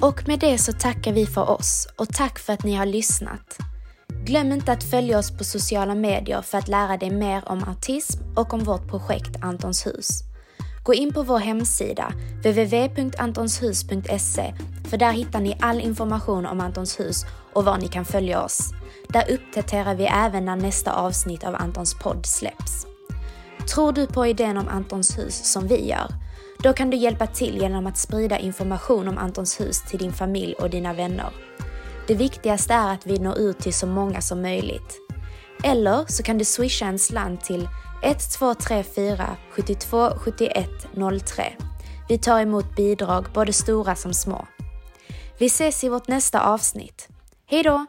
Och 0.02 0.29
med 0.29 0.40
det 0.40 0.59
så 0.59 0.72
tackar 0.72 1.12
vi 1.12 1.26
för 1.26 1.50
oss 1.50 1.88
och 1.98 2.09
tack 2.09 2.38
för 2.38 2.52
att 2.52 2.64
ni 2.64 2.74
har 2.74 2.87
lyssnat. 2.87 3.59
Glöm 4.26 4.52
inte 4.52 4.72
att 4.72 4.84
följa 4.84 5.18
oss 5.18 5.38
på 5.38 5.44
sociala 5.44 5.94
medier 5.94 6.42
för 6.42 6.58
att 6.58 6.68
lära 6.68 6.96
dig 6.96 7.10
mer 7.10 7.42
om 7.46 7.64
autism 7.64 8.20
och 8.36 8.54
om 8.54 8.64
vårt 8.64 8.88
projekt 8.88 9.36
Antons 9.42 9.86
hus. 9.86 10.20
Gå 10.82 10.94
in 10.94 11.12
på 11.12 11.22
vår 11.22 11.38
hemsida, 11.38 12.12
www.antonshus.se, 12.36 14.54
för 14.88 14.96
där 14.96 15.12
hittar 15.12 15.40
ni 15.40 15.56
all 15.60 15.80
information 15.80 16.46
om 16.46 16.60
Antons 16.60 17.00
hus 17.00 17.24
och 17.52 17.64
var 17.64 17.78
ni 17.78 17.88
kan 17.88 18.04
följa 18.04 18.42
oss. 18.42 18.72
Där 19.08 19.30
uppdaterar 19.30 19.94
vi 19.94 20.04
även 20.04 20.44
när 20.44 20.56
nästa 20.56 20.92
avsnitt 20.92 21.44
av 21.44 21.54
Antons 21.54 21.94
podd 21.94 22.26
släpps. 22.26 22.86
Tror 23.74 23.92
du 23.92 24.06
på 24.06 24.26
idén 24.26 24.56
om 24.56 24.68
Antons 24.68 25.18
hus 25.18 25.52
som 25.52 25.68
vi 25.68 25.88
gör? 25.88 26.08
Då 26.58 26.72
kan 26.72 26.90
du 26.90 26.96
hjälpa 26.96 27.26
till 27.26 27.58
genom 27.60 27.86
att 27.86 27.98
sprida 27.98 28.38
information 28.38 29.08
om 29.08 29.18
Antons 29.18 29.60
hus 29.60 29.82
till 29.82 29.98
din 29.98 30.12
familj 30.12 30.54
och 30.54 30.70
dina 30.70 30.92
vänner. 30.92 31.30
Det 32.08 32.14
viktigaste 32.14 32.74
är 32.74 32.94
att 32.94 33.06
vi 33.06 33.18
når 33.18 33.38
ut 33.38 33.58
till 33.58 33.74
så 33.74 33.86
många 33.86 34.20
som 34.20 34.42
möjligt. 34.42 35.00
Eller 35.64 36.04
så 36.08 36.22
kan 36.22 36.38
du 36.38 36.44
swisha 36.44 36.86
en 36.86 36.98
slant 36.98 37.44
till 37.44 37.68
1234 38.02 39.36
72 39.50 40.10
71 40.18 40.68
03. 41.26 41.52
Vi 42.08 42.18
tar 42.18 42.40
emot 42.40 42.76
bidrag, 42.76 43.26
både 43.34 43.52
stora 43.52 43.94
som 43.94 44.14
små. 44.14 44.46
Vi 45.38 45.46
ses 45.46 45.84
i 45.84 45.88
vårt 45.88 46.08
nästa 46.08 46.40
avsnitt. 46.40 47.08
Hejdå! 47.46 47.86